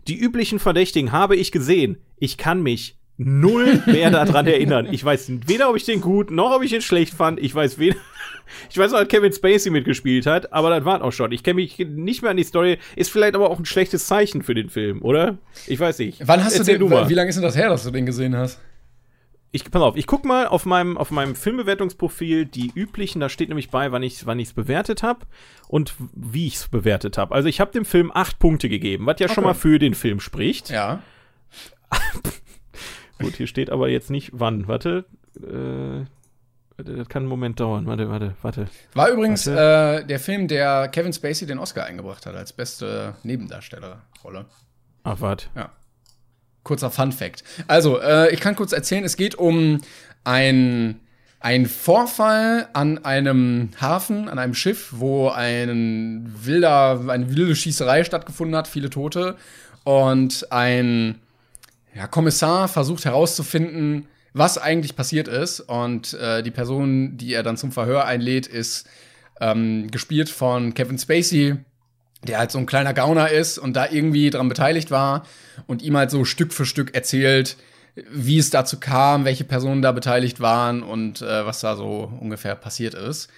[0.08, 2.02] Die üblichen Verdächtigen habe ich gesehen.
[2.18, 4.88] Ich kann mich null mehr daran erinnern.
[4.90, 7.38] Ich weiß weder, ob ich den gut, noch ob ich den schlecht fand.
[7.38, 7.96] Ich weiß weder,
[8.70, 11.30] ich weiß noch, dass Kevin Spacey mitgespielt hat, aber das war auch schon.
[11.32, 12.78] Ich kenne mich nicht mehr an die Story.
[12.96, 15.36] Ist vielleicht aber auch ein schlechtes Zeichen für den Film, oder?
[15.66, 16.22] Ich weiß nicht.
[16.26, 17.08] Wann hast Erzähl du den, mal.
[17.10, 18.58] wie lange ist denn das her, dass du den gesehen hast?
[19.52, 23.48] Ich, pass auf, ich guck mal auf meinem, auf meinem Filmbewertungsprofil die üblichen, da steht
[23.48, 25.26] nämlich bei, wann ich wann ich's bewertet habe
[25.66, 27.34] und wie ich's bewertet habe.
[27.34, 29.46] Also ich habe dem Film acht Punkte gegeben, was ja schon Okay.
[29.48, 30.70] mal für den Film spricht.
[30.70, 31.02] Ja.
[33.20, 34.66] Gut, hier steht aber jetzt nicht wann.
[34.66, 35.04] Warte,
[35.36, 36.04] äh,
[36.76, 37.86] warte, das kann einen Moment dauern.
[37.86, 38.66] Warte, warte, warte.
[38.94, 44.46] War übrigens äh, der Film, der Kevin Spacey den Oscar eingebracht hat als beste Nebendarstellerrolle.
[45.04, 45.46] Ach, warte.
[45.54, 45.70] Ja.
[46.62, 47.44] Kurzer Fun Fact.
[47.68, 49.80] Also, äh, ich kann kurz erzählen, es geht um
[50.24, 51.00] ein,
[51.40, 58.56] ein Vorfall an einem Hafen, an einem Schiff, wo ein wilder, eine wilde Schießerei stattgefunden
[58.56, 59.36] hat, viele Tote.
[59.84, 61.20] Und ein
[61.94, 65.60] ja, Kommissar versucht herauszufinden, was eigentlich passiert ist.
[65.60, 68.86] Und äh, die Person, die er dann zum Verhör einlädt, ist
[69.40, 71.56] ähm, gespielt von Kevin Spacey,
[72.22, 75.24] der halt so ein kleiner Gauner ist und da irgendwie dran beteiligt war
[75.66, 77.56] und ihm halt so Stück für Stück erzählt,
[78.10, 82.54] wie es dazu kam, welche Personen da beteiligt waren und äh, was da so ungefähr
[82.54, 83.28] passiert ist.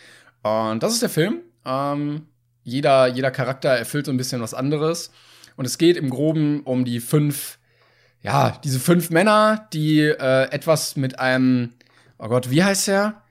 [0.42, 1.40] Und das ist der Film.
[1.64, 2.26] Ähm,
[2.64, 5.10] jeder, jeder Charakter erfüllt so ein bisschen was anderes.
[5.56, 7.58] Und es geht im Groben um die fünf,
[8.22, 11.70] ja, diese fünf Männer, die äh, etwas mit einem,
[12.18, 13.22] oh Gott, wie heißt der?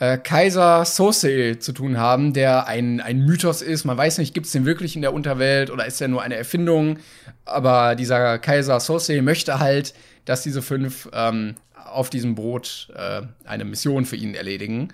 [0.00, 3.84] äh, Kaiser Sose zu tun haben, der ein, ein Mythos ist.
[3.84, 6.36] Man weiß nicht, gibt es den wirklich in der Unterwelt oder ist er nur eine
[6.36, 6.98] Erfindung?
[7.44, 13.64] Aber dieser Kaiser Sose möchte halt, dass diese fünf ähm, auf diesem Boot äh, eine
[13.64, 14.88] Mission für ihn erledigen.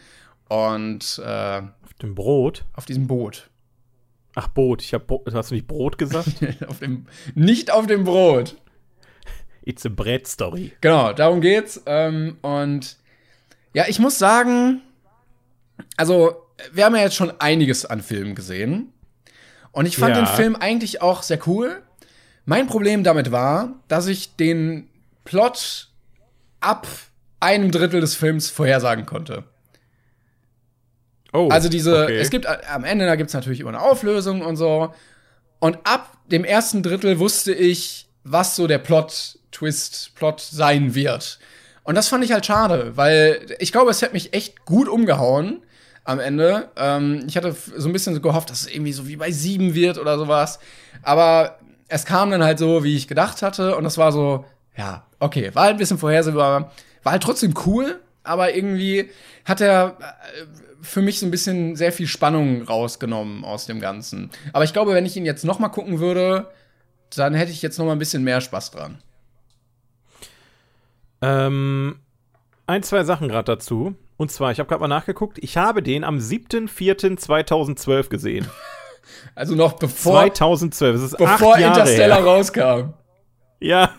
[0.49, 2.65] Und äh, Auf dem Brot.
[2.75, 3.49] auf diesem Boot.
[4.35, 4.83] Ach, Boot.
[4.83, 6.29] Ich hab, Bo hast du nicht Brot gesagt?
[6.69, 8.57] auf dem, nicht auf dem Brot.
[9.67, 10.73] It's a Bread Story.
[10.81, 11.83] Genau, darum geht's.
[11.87, 12.97] Ähm, und
[13.75, 14.81] ja, ich muss sagen,
[15.99, 16.43] also
[16.73, 18.93] wir haben ja jetzt schon einiges an Filmen gesehen.
[19.73, 20.23] Und ich fand Ja.
[20.25, 21.83] den Film eigentlich auch sehr cool,
[22.49, 24.89] Mein Problem damit war, dass ich den
[25.25, 25.89] Plot
[26.61, 26.87] ab
[27.41, 29.43] einem Drittel des Films vorhersagen konnte.
[31.33, 32.19] Oh, Also diese, okay.
[32.19, 34.95] es gibt am Ende, da gibt's natürlich immer eine Auflösung und so.
[35.59, 38.79] Und ab dem ersten Drittel wusste ich, was so der
[39.57, 41.39] Plot-Twist, Plot sein wird.
[41.83, 45.63] Und das fand ich halt schade, weil ich glaube, es hätte mich echt gut umgehauen
[46.05, 46.69] am Ende.
[46.77, 49.99] Ähm, ich hatte so ein bisschen gehofft, dass es irgendwie so wie bei sieben wird
[49.99, 50.59] oder sowas.
[51.03, 53.77] Aber es kam dann halt so, wie ich gedacht hatte.
[53.77, 54.45] Und das war so,
[54.77, 56.73] ja, okay, war halt ein bisschen vorhersehbar.
[57.03, 59.11] War halt trotzdem cool, aber irgendwie
[59.45, 60.47] hat er äh,
[60.83, 64.31] für mich so ein bisschen sehr viel Spannung rausgenommen aus dem Ganzen.
[64.53, 66.49] Aber ich glaube, wenn ich ihn jetzt noch mal gucken würde,
[67.15, 68.99] dann hätte ich jetzt noch mal ein bisschen mehr Spaß dran.
[71.23, 72.01] Ähm,
[72.67, 73.95] ein, zwei Sachen gerade dazu.
[74.17, 78.47] Und zwar, ich habe gerade mal nachgeguckt, ich habe den am 7.4.2012 gesehen.
[79.37, 82.27] Also noch bevor, 2012, das ist bevor acht Jahre Interstellar her.
[82.27, 82.93] rauskam.
[83.61, 83.95] Ja.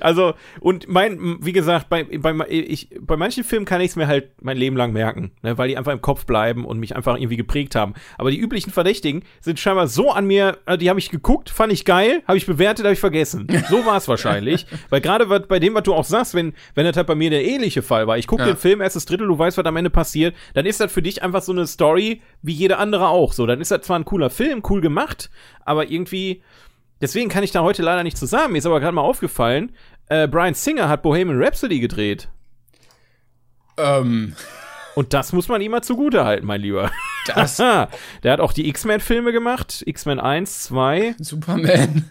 [0.00, 4.06] Also, und mein, wie gesagt, bei, bei, ich, bei manchen Filmen kann ich es mir
[4.06, 7.16] halt mein Leben lang merken, ne, weil die einfach im Kopf bleiben und mich einfach
[7.16, 7.94] irgendwie geprägt haben.
[8.16, 11.72] Aber die üblichen Verdächtigen sind scheinbar so an mir, äh, die habe ich geguckt, fand
[11.72, 13.48] ich geil, habe ich bewertet, habe ich vergessen.
[13.68, 14.66] So war es wahrscheinlich.
[14.90, 17.44] weil gerade bei dem, was du auch sagst, wenn, wenn das halt bei mir der
[17.44, 18.48] ähnliche Fall war, ich gucke Ja.
[18.48, 21.22] den Film, erstes Drittel, du weißt, was am Ende passiert, dann ist das für dich
[21.22, 23.32] einfach so eine Story wie jede andere auch.
[23.32, 25.30] So, dann ist das zwar ein cooler Film, cool gemacht,
[25.64, 26.42] aber irgendwie.
[27.00, 28.52] Deswegen kann ich da heute leider nicht zusammen.
[28.52, 29.72] Mir ist aber gerade mal aufgefallen,
[30.08, 32.28] äh, Brian Singer hat Bohemian Rhapsody gedreht.
[33.76, 34.34] Ähm,
[34.94, 36.90] Und das muss man ihm mal zugute halten, mein Lieber.
[37.34, 37.56] das
[38.22, 39.82] Der hat auch die X-Men-Filme gemacht.
[39.86, 41.14] X-Men 1, 2.
[41.18, 42.10] Superman.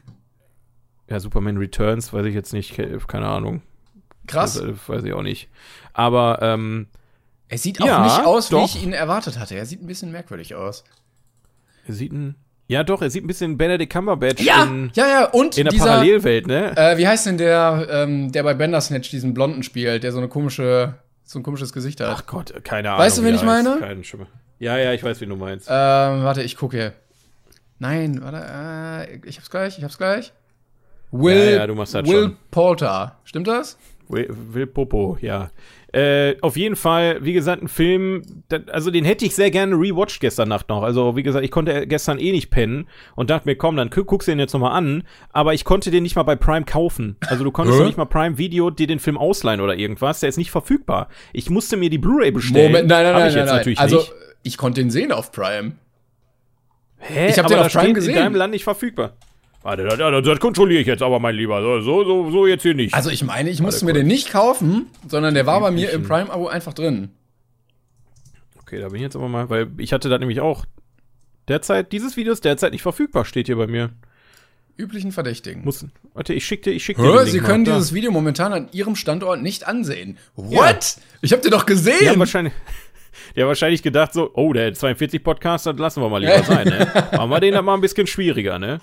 [1.10, 2.74] Ja, Superman Returns, weiß ich jetzt nicht.
[2.76, 3.62] ke- Keine Ahnung.
[4.28, 4.54] Krass.
[4.56, 5.50] Das, äh, weiß ich auch nicht.
[5.94, 6.88] Aber, ähm,
[7.48, 8.66] Er sieht auch Ja, nicht aus, wie doch.
[8.66, 9.56] ich ihn erwartet hatte.
[9.56, 10.84] Er sieht ein bisschen merkwürdig aus.
[11.88, 12.36] er sieht ein.
[12.70, 15.26] Ja, doch, er sieht ein bisschen Benedict Cumberbatch Ja, in, ja, ja.
[15.26, 16.78] Und in der dieser, Parallelwelt, ne?
[16.78, 20.28] Äh, wie heißt denn der, ähm, der bei Bandersnatch diesen Blonden spielt, der so eine
[20.28, 20.94] komische,
[21.24, 22.10] so ein komisches Gesicht hat?
[22.12, 23.04] Ach Gott, keine Ahnung.
[23.04, 23.78] Weißt du, wen ich meine?
[23.80, 24.28] Keinen Schimmer.
[24.60, 25.68] Ja, ja, ich weiß, wie du meinst.
[25.68, 26.94] Ähm, warte, ich gucke hier.
[27.80, 30.32] Nein, warte, äh, ich hab's gleich, ich hab's gleich.
[31.12, 32.38] Will, Ja, ja, du machst das Will schon.
[32.52, 33.18] Poulter.
[33.24, 33.78] Stimmt das?
[34.10, 35.50] Will, Will Popo, ja.
[35.92, 38.22] Äh, auf jeden Fall, wie gesagt, ein Film,
[38.72, 40.84] also den hätte ich sehr gerne rewatcht gestern Nacht noch.
[40.84, 44.04] Also, wie gesagt, ich konnte gestern eh nicht pennen und dachte mir, komm, dann gu-
[44.04, 45.04] guckst du den jetzt nochmal an.
[45.32, 47.16] Aber ich konnte den nicht mal bei Prime kaufen.
[47.28, 50.20] Also, du konntest nicht mal Prime Video dir den Film ausleihen oder irgendwas.
[50.20, 51.08] Der ist nicht verfügbar.
[51.34, 52.72] Ich musste mir die Blu-ray bestellen.
[52.72, 53.58] Moment, nein, nein, Hab nein, ich nein, jetzt nein.
[53.58, 54.14] natürlich Also, nicht.
[54.44, 55.72] ich konnte den sehen auf Prime.
[57.00, 57.30] Hä?
[57.30, 58.16] ich hab Aber den auf Prime gesehen.
[58.16, 59.14] in deinem Land nicht verfügbar.
[59.62, 61.62] Warte, das, das, das kontrolliere ich jetzt aber, mein Lieber.
[61.62, 62.94] So, so, so, jetzt hier nicht.
[62.94, 66.04] Also, ich meine, ich musste mir den nicht kaufen, sondern der war bei mir im
[66.04, 67.10] Prime-Abo einfach drin.
[68.62, 70.66] Okay, da bin ich jetzt aber mal, weil ich hatte das nämlich auch.
[71.48, 73.90] Derzeit, dieses Video ist derzeit nicht verfügbar, steht hier bei mir.
[74.78, 75.66] Üblichen Verdächtigen.
[75.66, 77.48] Muss, warte, ich schick dir, ich schick dir Link Sie mal.
[77.48, 77.74] können Da.
[77.74, 80.18] dieses Video momentan an Ihrem Standort nicht ansehen.
[80.36, 80.98] What?
[81.22, 82.18] Ich hab den doch gesehen.
[82.18, 82.54] wahrscheinlich,
[83.36, 86.68] die haben wahrscheinlich gedacht so, oh, der 42 Podcast, das lassen wir mal lieber sein,
[86.68, 86.88] ne?
[87.12, 88.80] Machen wir den dann mal ein bisschen schwieriger, ne?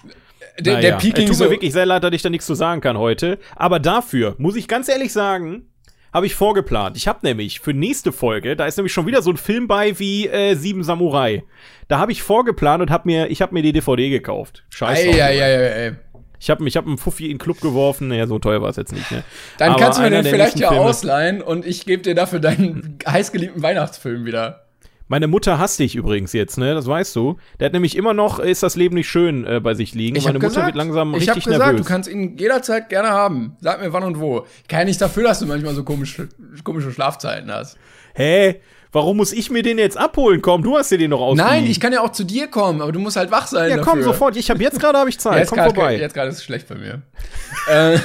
[0.59, 1.45] Der, Naja, der Peking es tut so.
[1.45, 3.39] mir wirklich sehr leid, dass ich da nichts zu sagen kann heute.
[3.57, 5.67] Aber dafür, muss ich ganz ehrlich sagen,
[6.13, 6.97] habe ich vorgeplant.
[6.97, 9.99] Ich habe nämlich für nächste Folge, da ist nämlich schon wieder so ein Film bei
[9.99, 11.45] wie äh, Sieben Samurai.
[11.89, 14.65] Da habe ich vorgeplant und habe mir, ich habe mir die DVD gekauft.
[14.71, 15.03] Scheiße.
[15.09, 15.93] Ey, ey, ey, ey.
[16.41, 18.09] Ich habe ich hab einen Fuffi in den Club geworfen.
[18.09, 19.23] Naja, so teuer war es jetzt nicht, ne?
[19.59, 22.41] Dann Aber kannst du mir den vielleicht ja Filme- ausleihen und ich gebe dir dafür
[22.41, 24.63] deinen heißgeliebten Weihnachtsfilm wieder.
[25.09, 26.75] Meine Mutter hasst dich übrigens jetzt, ne?
[26.75, 27.37] Das weißt du.
[27.61, 30.17] Der hat nämlich immer noch, ist das Leben nicht schön äh, bei sich liegen.
[30.17, 31.87] Meine hab Mutter gesagt, wird langsam ich hab richtig gesagt, nervös.
[31.87, 33.57] du kannst ihn jederzeit gerne haben.
[33.61, 34.47] Sag mir wann und wo.
[34.63, 36.29] Ich kann ja nichts dafür, dass du manchmal so komische,
[36.65, 37.79] komische Schlafzeiten hast.
[38.15, 38.61] Hä?
[38.97, 40.41] Warum muss ich mir den jetzt abholen?
[40.41, 41.47] Komm, du hast dir den noch ausgeliehen.
[41.65, 43.77] Nein, ich kann ja auch zu dir kommen, aber du musst halt wach sein Ja,
[43.77, 43.93] dafür.
[43.93, 44.39] komm, sofort.
[44.39, 45.41] Ich habe jetzt gerade habe ich Zeit.
[45.41, 45.99] Jetzt komm gerade vorbei.
[45.99, 47.03] jetzt gerade ist es schlecht bei mir.
[47.71, 47.99] äh,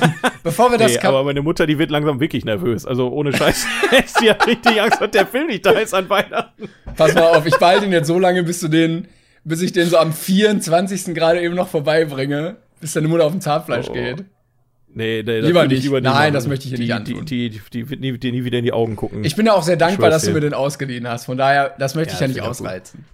[0.44, 2.86] bevor wir das nee, aber meine Mutter, die wird langsam wirklich nervös.
[2.86, 3.66] Also ohne Scheiß.
[4.20, 6.68] sie hat richtig Angst, dass der Film nicht da ist an Weihnachten.
[6.98, 9.08] Pass mal auf, ich behalte ihn jetzt so lange, bis du den,
[9.46, 11.16] bis ich den so am 24.
[11.16, 13.94] gerade eben noch vorbeibringe, bis deine Mutter auf dem Zahnfleisch Oh.
[13.94, 14.26] geht.
[14.94, 15.84] Nee, nee, Lieber nicht.
[15.84, 16.34] lieber Nein, machen.
[16.34, 17.26] das möchte ich die, nicht antun.
[17.26, 19.24] Die, die, die, wird nie, dir nie wieder in die Augen gucken.
[19.24, 20.34] Ich bin ja auch sehr dankbar, dass du dir.
[20.36, 21.26] mir den ausgeliehen hast.
[21.26, 23.06] Von daher, das möchte Ja, ich ja nicht ausreizen.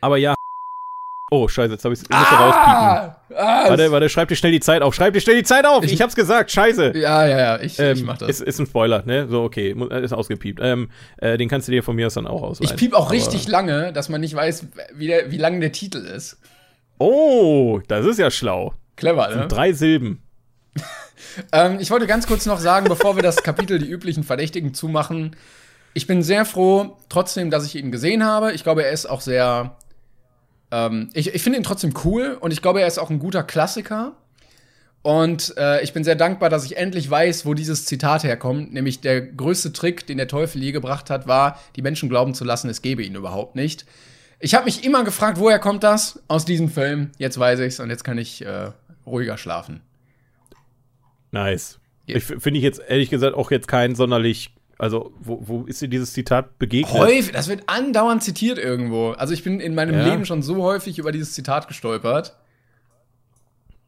[0.00, 0.34] aber ja.
[1.30, 3.36] Oh, scheiße, jetzt habe ich es rauspiepen.
[3.36, 4.94] Ah, Warte, warte, schreib dir schnell die Zeit auf.
[4.94, 5.84] Schreib dir schnell die Zeit auf.
[5.84, 6.96] Ich, Ich- hab's gesagt, scheiße.
[6.96, 8.30] Ja, ja, ja, ich, Ähm, ich mach das.
[8.30, 9.28] Ist, ist ein Spoiler, ne?
[9.28, 10.58] So, okay, mu- ist ausgepiept.
[10.62, 12.70] Ähm, äh, den kannst du dir von mir aus dann auch ausleihen.
[12.72, 15.70] Ich piep auch Aber- richtig lange, dass man nicht weiß, wie, der, wie lang der
[15.72, 16.38] Titel ist.
[16.98, 18.72] Oh, das ist ja schlau.
[18.96, 19.46] Clever, ne?
[19.48, 20.22] Drei Silben.
[21.52, 25.36] Ähm, ich wollte ganz kurz noch sagen, bevor wir das Kapitel die üblichen Verdächtigen zumachen.
[25.94, 28.52] Ich bin sehr froh, trotzdem, dass ich ihn gesehen habe.
[28.52, 29.76] Ich glaube, er ist auch sehr.
[30.70, 33.42] Ähm, ich ich finde ihn trotzdem cool und ich glaube, er ist auch ein guter
[33.42, 34.12] Klassiker.
[35.02, 38.72] Und äh, ich bin sehr dankbar, dass ich endlich weiß, wo dieses Zitat herkommt.
[38.72, 42.44] Nämlich der größte Trick, den der Teufel je gebracht hat, war, die Menschen glauben zu
[42.44, 43.86] lassen, es gebe ihn überhaupt nicht.
[44.40, 46.20] Ich habe mich immer gefragt, woher kommt das?
[46.28, 47.10] Aus diesem Film.
[47.18, 48.70] Jetzt weiß ich's und jetzt kann ich äh,
[49.06, 49.80] ruhiger schlafen.
[51.30, 51.78] Nice.
[52.06, 54.54] Ich f- finde ich jetzt ehrlich gesagt auch jetzt kein sonderlich.
[54.78, 56.94] Also, wo, wo ist dir dieses Zitat begegnet?
[56.94, 59.10] Häufig, das wird andauernd zitiert irgendwo.
[59.10, 60.06] Also ich bin in meinem Ja.
[60.06, 62.36] Leben schon so häufig über dieses Zitat gestolpert.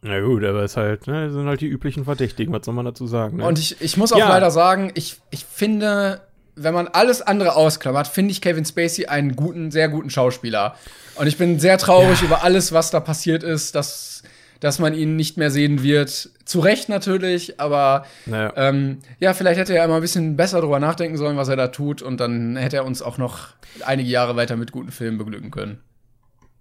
[0.02, 2.86] Na gut, aber es halt, ne, das sind halt die üblichen Verdächtigen, was soll man
[2.86, 3.36] dazu sagen?
[3.36, 3.44] Ne?
[3.46, 4.30] Und ich, ich muss auch Ja.
[4.30, 6.22] leider sagen, ich, ich finde,
[6.56, 10.74] wenn man alles andere ausklammert, finde ich Kevin Spacey einen guten, sehr guten Schauspieler.
[11.16, 14.22] Und ich bin sehr traurig über alles, was da passiert ist, dass,
[14.60, 16.30] dass man ihn nicht mehr sehen wird.
[16.44, 18.52] Zu Recht natürlich, aber Naja.
[18.56, 21.68] ähm, ja, vielleicht hätte er mal ein bisschen besser drüber nachdenken sollen, was er da
[21.68, 22.02] tut.
[22.02, 23.48] Und dann hätte er uns auch noch
[23.84, 25.80] einige Jahre weiter mit guten Filmen beglücken können.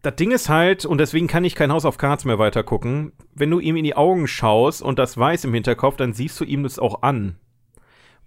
[0.01, 3.11] das Ding ist halt, und deswegen kann ich kein House of Cards mehr weiter gucken,
[3.35, 6.45] wenn du ihm in die Augen schaust und das weiß im Hinterkopf, dann siehst du
[6.45, 7.35] ihm das auch an.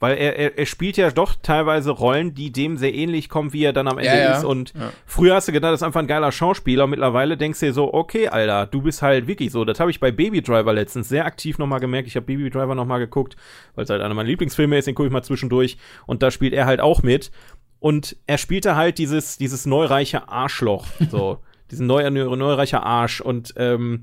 [0.03, 3.63] Weil er, er, er spielt ja doch teilweise Rollen, die dem sehr ähnlich kommen, wie
[3.63, 4.37] er dann am Ende Ja, ja.
[4.37, 4.45] ist.
[4.45, 4.91] Und Ja.
[5.07, 6.85] früher hast du gedacht, das ist einfach ein geiler Schauspieler.
[6.85, 9.65] Und mittlerweile denkst du dir so, okay, Alter, du bist halt wirklich so.
[9.65, 12.09] Das habe ich bei Baby Driver letztens sehr aktiv nochmal gemerkt.
[12.09, 13.37] Ich habe Baby Driver nochmal geguckt,
[13.77, 15.77] weil es halt einer meiner Lieblingsfilme ist, den gucke ich mal zwischendurch.
[16.07, 17.31] Und da spielt er halt auch mit.
[17.79, 20.87] Und er spielte halt dieses, dieses neureiche Arschloch.
[21.13, 21.39] So,
[21.71, 23.21] diesen neu, neu, neureicher Arsch.
[23.21, 24.03] Und ähm,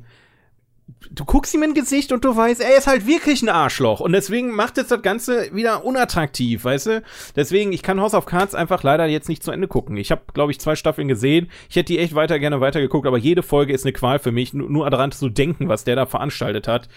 [1.11, 3.99] du guckst ihm in Gesicht und du weißt, er ist halt wirklich ein Arschloch.
[3.99, 7.03] Und deswegen macht jetzt das Ganze wieder unattraktiv, weißt du?
[7.35, 9.97] Deswegen, ich kann House of Cards einfach leider jetzt nicht zu Ende gucken.
[9.97, 11.49] Ich habe, glaube ich, zwei Staffeln gesehen.
[11.69, 14.53] Ich hätte die echt weiter gerne weitergeguckt, aber jede Folge ist eine Qual für mich,
[14.53, 16.89] nur, nur daran zu denken, was der da veranstaltet hat.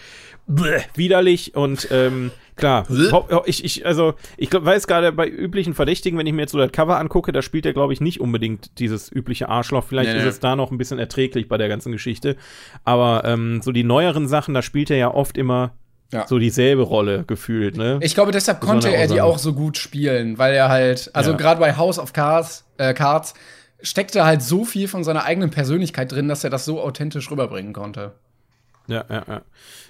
[0.47, 2.85] Bäh, widerlich und ähm, klar,
[3.45, 6.57] ich, ich, also ich glaub, weiß gerade bei üblichen Verdächtigen, wenn ich mir jetzt so
[6.57, 9.83] das Cover angucke, da spielt er, glaube ich, nicht unbedingt dieses übliche Arschloch.
[9.83, 10.29] Vielleicht Nee, ist nee.
[10.29, 12.35] es da noch ein bisschen erträglich bei der ganzen Geschichte.
[12.83, 15.71] Aber ähm, so die neueren Sachen, da spielt er ja oft immer
[16.11, 16.27] Ja.
[16.27, 17.99] so dieselbe Rolle gefühlt, ne?
[18.01, 21.37] Ich glaube, deshalb konnte er die auch so gut spielen, weil er halt, also Ja.
[21.37, 23.33] gerade bei House of Cards, äh, Cards
[23.81, 27.73] steckte halt so viel von seiner eigenen Persönlichkeit drin, dass er das so authentisch rüberbringen
[27.73, 28.13] konnte.
[28.87, 29.41] Ja, ja, ja.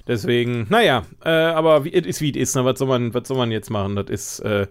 [0.07, 2.63] Deswegen, naja, äh, aber wie es ist, wie es ist, ne?
[2.65, 3.95] was soll man, was soll man jetzt machen?
[3.95, 4.67] Das ist, äh,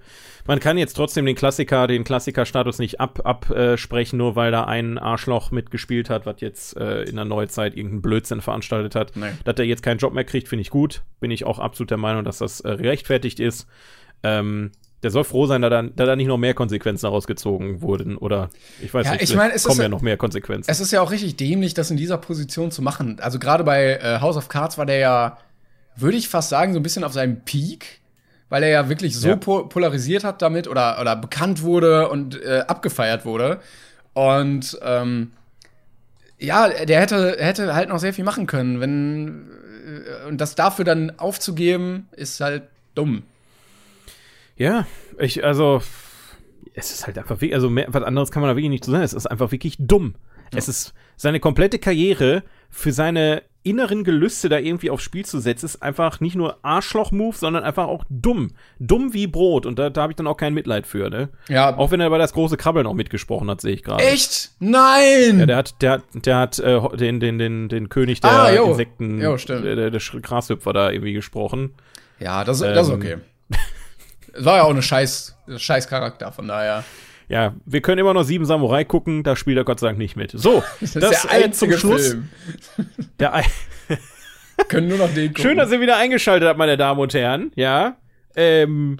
[0.46, 4.98] man kann jetzt trotzdem den Klassiker, den Klassikerstatus nicht ab, absprechen, nur weil da ein
[4.98, 9.16] Arschloch mitgespielt hat, was jetzt äh, in der Neuzeit irgendeinen Blödsinn veranstaltet hat.
[9.16, 9.32] Nee.
[9.44, 11.02] Dass er jetzt keinen Job mehr kriegt, finde ich gut.
[11.18, 13.66] Bin ich auch absolut der Meinung, dass das äh, gerechtfertigt ist.
[14.22, 14.70] Ähm,
[15.02, 18.16] der soll froh sein, da dann, da da nicht noch mehr Konsequenzen darausgezogen wurden.
[18.16, 18.50] Oder
[18.80, 20.70] ich weiß Ja, nicht, ich meine, es kommen ja- noch mehr Konsequenzen.
[20.70, 23.18] Es ist ja auch richtig dämlich, das in dieser Position zu machen.
[23.20, 25.38] Also gerade bei äh, House of Cards war der ja,
[25.96, 28.00] würde ich fast sagen, so ein bisschen auf seinem Peak,
[28.48, 29.36] weil er ja wirklich so Ja.
[29.36, 33.60] po polarisiert hat damit oder, oder bekannt wurde und äh, abgefeiert wurde.
[34.14, 35.32] Und ähm,
[36.38, 38.80] ja, der hätte, hätte halt noch sehr viel machen können.
[38.80, 39.48] Wenn,
[40.24, 43.22] äh, und das dafür dann aufzugeben, ist halt dumm.
[44.62, 44.86] Ja,
[45.18, 45.82] ich, also,
[46.74, 48.90] es ist halt einfach wirklich, also mehr, was anderes kann man da wirklich nicht zu
[48.90, 49.02] sagen.
[49.02, 50.14] Es ist einfach wirklich dumm.
[50.54, 55.64] Es ist seine komplette Karriere für seine inneren Gelüste da irgendwie aufs Spiel zu setzen,
[55.66, 58.50] ist einfach nicht nur Arschloch-Move, sondern einfach auch dumm.
[58.78, 59.64] Dumm wie Brot.
[59.66, 61.28] Und da, da habe ich dann auch kein Mitleid für, ne?
[61.48, 64.04] Ja, Auch wenn er bei das große Krabbeln auch mitgesprochen hat, sehe ich gerade.
[64.04, 64.50] echt?
[64.58, 65.38] Nein!
[65.40, 68.52] Ja, der hat, der hat, der hat äh, den, den, den, den König der Ah,
[68.52, 68.66] jo.
[68.66, 69.64] Insekten, Jo, stimmt.
[69.64, 71.72] der, der, der Grashüpfer da irgendwie gesprochen.
[72.18, 72.98] ja, das, das ist Ähm.
[73.00, 73.16] okay.
[74.32, 76.84] Es war ja auch eine scheiß, scheiß Charakter, von daher.
[77.28, 80.16] Ja, wir können immer noch sieben Samurai gucken, da spielt er Gott sei Dank nicht
[80.16, 80.32] mit.
[80.32, 82.28] So, Das ist der einzige Film.
[83.18, 83.44] Der ein
[84.68, 85.42] Können nur noch den gucken.
[85.42, 87.52] Schön, dass ihr wieder eingeschaltet habt, meine Damen und Herren.
[87.54, 87.96] Ja.
[88.36, 88.98] Ähm,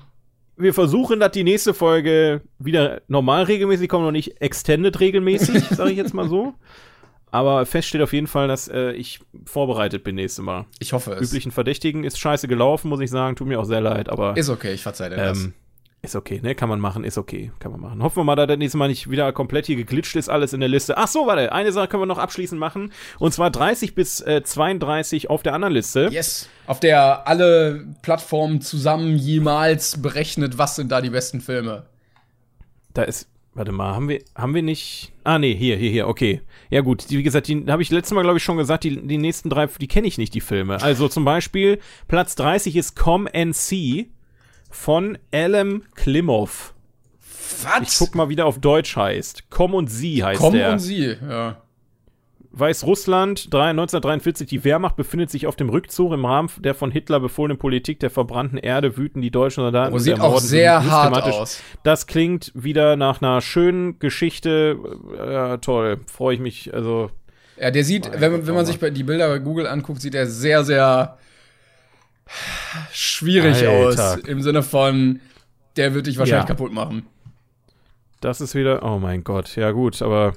[0.56, 5.90] wir versuchen, dass die nächste Folge wieder normal regelmäßig kommt und nicht extended regelmäßig, sage
[5.90, 6.54] ich jetzt mal so.
[7.32, 10.66] Aber fest steht auf jeden Fall, dass äh, ich vorbereitet bin nächstes Mal.
[10.78, 11.28] Ich hoffe es.
[11.30, 13.36] Üblichen Verdächtigen ist scheiße gelaufen, muss ich sagen.
[13.36, 15.38] Tut mir auch sehr leid, aber Ist okay, ich verzeihe dir das.
[15.38, 15.54] ähm,
[16.02, 16.54] ist okay, ne?
[16.56, 17.52] Kann man machen, ist okay.
[17.60, 18.02] Kann man machen.
[18.02, 20.58] Hoffen wir mal, dass das nächste Mal nicht wieder komplett hier geglitscht ist, alles in
[20.60, 20.98] der Liste.
[20.98, 22.92] Ach so, warte, eine Sache können wir noch abschließend machen.
[23.18, 26.08] Und zwar 30 bis äh, 32 auf der anderen Liste.
[26.10, 26.48] Yes.
[26.66, 31.84] Auf der alle Plattformen zusammen jemals berechnet, was sind da die besten Filme.
[32.94, 35.12] Da ist, warte mal, haben wir, haben wir nicht.
[35.24, 36.40] Ah, nee, hier, hier, hier, okay.
[36.70, 39.06] Ja, gut, die, wie gesagt, die habe ich letztes Mal, glaube ich, schon gesagt, die,
[39.06, 40.80] die nächsten drei, die kenne ich nicht, die Filme.
[40.82, 41.78] Also zum Beispiel,
[42.08, 44.08] Platz 30 ist Come and See
[44.70, 46.74] von Alan Klimov.
[47.20, 47.98] Ich Was?
[47.98, 49.50] guck mal, wie der auf Deutsch heißt.
[49.50, 50.72] Komm und Sie heißt Komm der.
[50.72, 51.16] und sie.
[51.20, 51.61] Ja.
[52.54, 56.12] Weißrussland, 3, 1943, die Wehrmacht befindet sich auf dem Rückzug.
[56.12, 59.94] Im Rahmen der von Hitler befohlenen Politik der verbrannten Erde wüten die deutschen Soldaten.
[59.94, 61.62] Oh, sieht auch sehr hart aus.
[61.82, 64.76] Das klingt wieder nach einer schönen Geschichte.
[65.18, 66.74] Äh, toll, freue ich mich.
[66.74, 67.10] Also,
[67.58, 70.26] Ja, der sieht, wenn, man- wenn man sich die Bilder bei Google anguckt, sieht er
[70.26, 71.16] sehr, sehr
[72.92, 74.12] schwierig Alter.
[74.12, 74.16] aus.
[74.26, 75.20] Im Sinne von,
[75.76, 76.54] der wird dich wahrscheinlich Ja.
[76.54, 77.06] kaputt machen.
[78.20, 80.34] Das ist wieder, oh mein Gott, ja gut, aber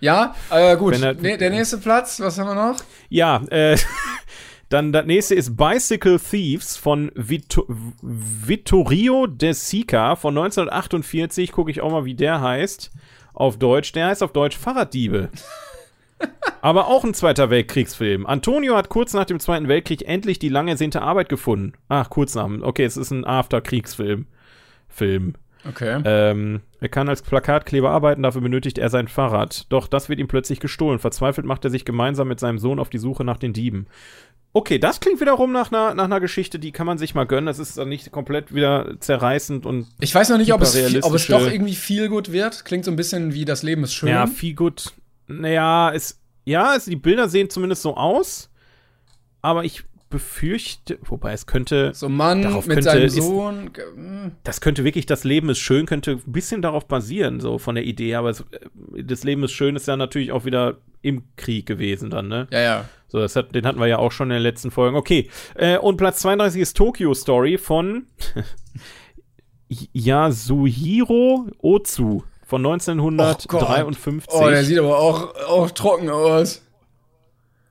[0.00, 1.00] Ja, äh, gut.
[1.00, 2.76] Er- nee, der nächste Platz, was haben wir noch?
[3.08, 3.76] ja, äh,
[4.68, 7.64] dann das nächste ist Bicycle Thieves von Vito
[8.00, 11.52] Vittorio De Sica von 1948.
[11.52, 12.90] Gucke ich auch mal, wie der heißt
[13.34, 13.92] auf Deutsch.
[13.92, 15.28] Der heißt auf Deutsch Fahrraddiebe.
[16.62, 18.26] Aber auch ein Zweiter Weltkriegsfilm.
[18.26, 21.72] Antonio hat kurz nach dem Zweiten Weltkrieg endlich die lang ersehnte Arbeit gefunden.
[21.88, 22.48] Ach, kurz nach.
[22.60, 24.26] Okay, es ist ein After-Kriegsfilm.
[24.88, 25.34] Film.
[25.68, 26.00] Okay.
[26.04, 29.66] Ähm, er kann als Plakatkleber arbeiten, dafür benötigt er sein Fahrrad.
[29.70, 30.98] Doch das wird ihm plötzlich gestohlen.
[30.98, 33.86] Verzweifelt macht er sich gemeinsam mit seinem Sohn auf die Suche nach den Dieben.
[34.52, 37.46] Okay, das klingt wiederum nach einer, nach einer Geschichte, die kann man sich mal gönnen.
[37.46, 41.02] Das ist dann nicht komplett wieder zerreißend und Ich weiß noch nicht, ob es, viel-
[41.02, 42.64] ob es doch irgendwie viel gut wird.
[42.64, 44.08] Klingt so ein bisschen wie das Leben ist schön.
[44.08, 44.92] ja, viel gut.
[45.28, 48.50] Naja, es, ja, es, die Bilder sehen zumindest so aus,
[49.42, 53.70] aber ich befürchte, wobei es könnte, so ein Mann Darauf mit könnte- seinem ist- Sohn.
[53.94, 54.32] hm.
[54.44, 57.84] das könnte wirklich, das Leben ist schön, könnte ein bisschen darauf basieren, so von der
[57.84, 61.64] Idee, aber es, äh, das Leben ist schön ist ja natürlich auch wieder im Krieg
[61.64, 62.46] gewesen dann, ne?
[62.50, 62.84] Ja, ja.
[63.08, 64.96] So, das hat, den hatten wir ja auch schon in den letzten Folgen.
[64.96, 65.28] Okay.
[65.54, 68.06] Äh, und Platz 32 ist Tokyo Story von
[69.92, 74.28] Yasuhiro Ozu von 1953.
[74.32, 76.62] Oh, der sieht aber auch, auch trocken aus.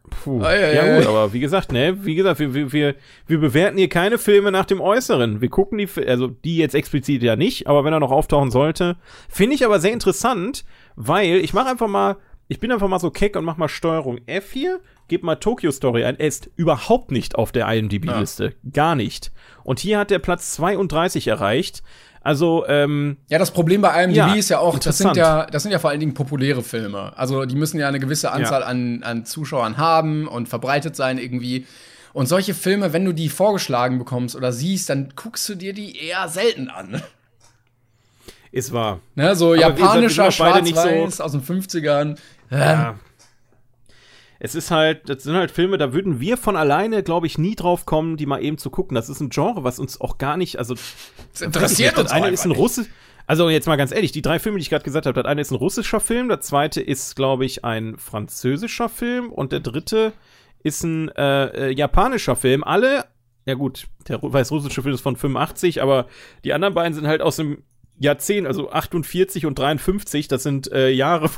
[0.09, 0.41] Puh.
[0.41, 0.97] Ei, ei, ja ei.
[0.97, 2.95] gut, aber wie gesagt, ne, wie gesagt, wir, wir, wir,
[3.27, 5.41] wir bewerten hier keine Filme nach dem Äußeren.
[5.41, 8.97] Wir gucken die, also die jetzt explizit ja nicht, aber wenn er noch auftauchen sollte,
[9.29, 13.11] finde ich aber sehr interessant, weil ich mache einfach mal, ich bin einfach mal so
[13.11, 16.19] keck und mach mal Steuerung F hier, gebe mal Tokyo Story ein.
[16.19, 19.31] Er ist überhaupt nicht auf der IMDb-Liste, gar nicht.
[19.63, 21.83] Und hier hat er Platz 32 erreicht.
[22.21, 25.63] Also, ähm, Ja, das Problem bei IMDb Ja, ist ja auch, das sind ja, das
[25.63, 27.13] sind ja vor allen Dingen populäre Filme.
[27.17, 31.65] Also die müssen ja eine gewisse Anzahl an, an Zuschauern haben und verbreitet sein irgendwie.
[32.11, 35.95] Und solche Filme, wenn du die vorgeschlagen bekommst oder siehst, dann guckst du dir die
[35.97, 37.01] eher selten an.
[38.51, 38.99] ist wahr.
[39.15, 42.17] Ne, so Aber japanischer nicht so- Schwarz-Weiß aus den 50ern.
[42.51, 42.95] Ja.
[44.39, 47.55] Es ist halt, das sind halt Filme, da würden wir von alleine, glaube ich, nie
[47.55, 48.95] drauf kommen, die mal eben zu gucken.
[48.95, 50.75] Das ist ein Genre, was uns auch gar nicht, also
[51.33, 52.87] Das interessiert das uns eine auch ist ein Russisch.
[53.27, 55.41] Also jetzt mal ganz ehrlich, die drei Filme, die ich gerade gesagt habe, das eine
[55.41, 60.13] ist ein russischer Film, der zweite ist, glaube ich, ein französischer Film und der dritte
[60.63, 62.63] ist ein äh, äh, japanischer Film.
[62.63, 63.05] Alle,
[63.45, 66.07] ja gut, der ru- weißrussische Film ist von 85, aber
[66.43, 67.61] die anderen beiden sind halt aus dem
[67.99, 71.29] Jahrzehnt, also 48 und 53, das sind äh, Jahre.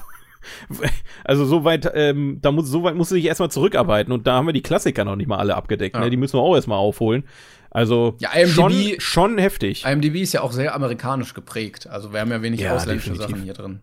[1.24, 4.34] Also so weit, ähm, da muss, so weit musst du dich erstmal zurückarbeiten und da
[4.34, 6.02] haben wir die Klassiker noch nicht mal alle abgedeckt, Ja.
[6.04, 6.10] ne?
[6.10, 7.24] Die müssen wir auch erstmal aufholen.
[7.70, 9.86] Also Ja, IMDb schon, schon heftig.
[9.86, 11.88] IMDb ist ja auch sehr amerikanisch geprägt.
[11.88, 13.32] Also wir haben ja wenig Ja, ausländische definitiv.
[13.36, 13.80] Sachen hier drin.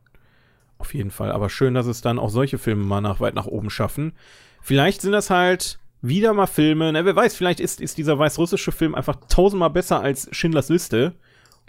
[0.79, 1.33] Auf jeden Fall.
[1.33, 4.13] Aber schön, dass es dann auch solche Filme mal nach, weit nach oben schaffen.
[4.61, 6.93] Vielleicht sind das halt wieder mal Filme.
[6.93, 11.15] Ne, wer weiß, vielleicht ist, ist dieser weißrussische Film einfach tausendmal besser als Schindlers Liste.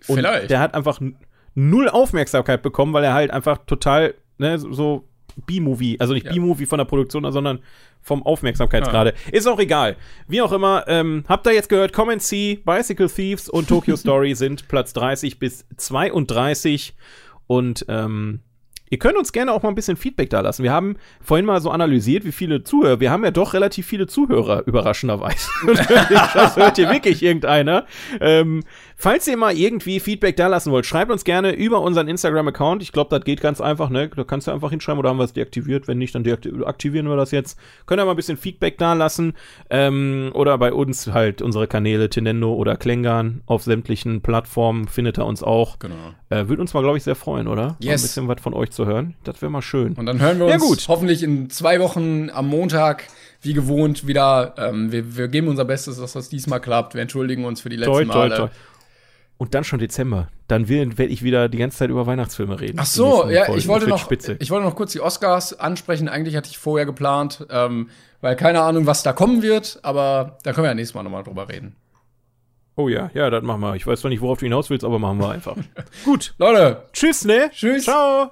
[0.07, 0.49] Und Vielleicht.
[0.51, 0.99] der hat einfach
[1.55, 5.05] null Aufmerksamkeit bekommen, weil er halt einfach total, ne, so-
[5.45, 6.33] B-Movie, also nicht Ja.
[6.33, 7.59] B-Movie von der Produktion, sondern
[8.01, 9.13] vom Aufmerksamkeitsgrade.
[9.31, 9.95] Ist auch egal.
[10.27, 13.95] Wie auch immer, ähm, habt ihr jetzt gehört, Come and See, Bicycle Thieves und Tokyo
[13.95, 16.93] Story sind Platz 30 bis 32
[17.47, 18.41] und ähm,
[18.91, 20.63] Ihr könnt uns gerne auch mal ein bisschen Feedback da lassen.
[20.63, 22.99] Wir haben vorhin mal so analysiert, wie viele Zuhörer.
[22.99, 25.47] Wir haben ja doch relativ viele Zuhörer, überraschenderweise.
[26.33, 27.85] das hört hier wirklich irgendeiner.
[28.19, 28.63] Ähm,
[28.99, 32.83] falls ihr mal irgendwie Feedback da lassen wollt, schreibt uns gerne über unseren Instagram-Account.
[32.83, 34.09] Ich glaube, das geht ganz einfach, ne?
[34.09, 35.87] Da kannst du einfach hinschreiben oder haben wir es deaktiviert.
[35.87, 37.57] Wenn nicht, dann deakti- aktivieren wir das jetzt.
[37.87, 39.33] Könnt ihr mal ein bisschen Feedback da lassen.
[39.69, 45.25] Ähm, oder bei uns halt unsere Kanäle Tenendo oder Klängern auf sämtlichen Plattformen findet ihr
[45.25, 45.79] uns auch.
[45.79, 45.95] Genau.
[46.29, 47.63] Äh, Würde uns mal, glaube ich, sehr freuen, oder?
[47.67, 48.01] Mal Yes.
[48.01, 49.15] ein bisschen was von euch zu hören.
[49.23, 49.93] Das wäre mal schön.
[49.93, 50.85] Und dann hören wir Ja, uns gut.
[50.89, 53.05] hoffentlich in zwei Wochen am Montag,
[53.41, 54.53] wie gewohnt, wieder.
[54.57, 56.93] Ähm, wir, wir geben unser Bestes, dass das diesmal klappt.
[56.93, 58.51] Wir entschuldigen uns für die letzten Toi, toi, Male.
[59.39, 60.27] Und dann schon Dezember.
[60.49, 62.77] Dann werde ich wieder die ganze Zeit über Weihnachtsfilme reden.
[62.77, 63.59] Ach so, ja, Folgen.
[63.59, 64.35] ich wollte noch, Spitze.
[64.39, 66.09] ich wollte noch kurz die Oscars ansprechen.
[66.09, 70.51] Eigentlich hatte ich vorher geplant, ähm, weil keine Ahnung, was da kommen wird, aber da
[70.51, 71.77] können wir ja nächstes Mal nochmal drüber reden.
[72.75, 73.75] oh ja, ja, das machen wir.
[73.75, 75.55] Ich weiß zwar nicht, worauf du hinaus willst, aber machen wir einfach.
[76.03, 76.33] Gut.
[76.37, 77.49] Leute, Tschüss, ne?
[77.53, 77.85] Tschüss.
[77.85, 78.31] Ciao.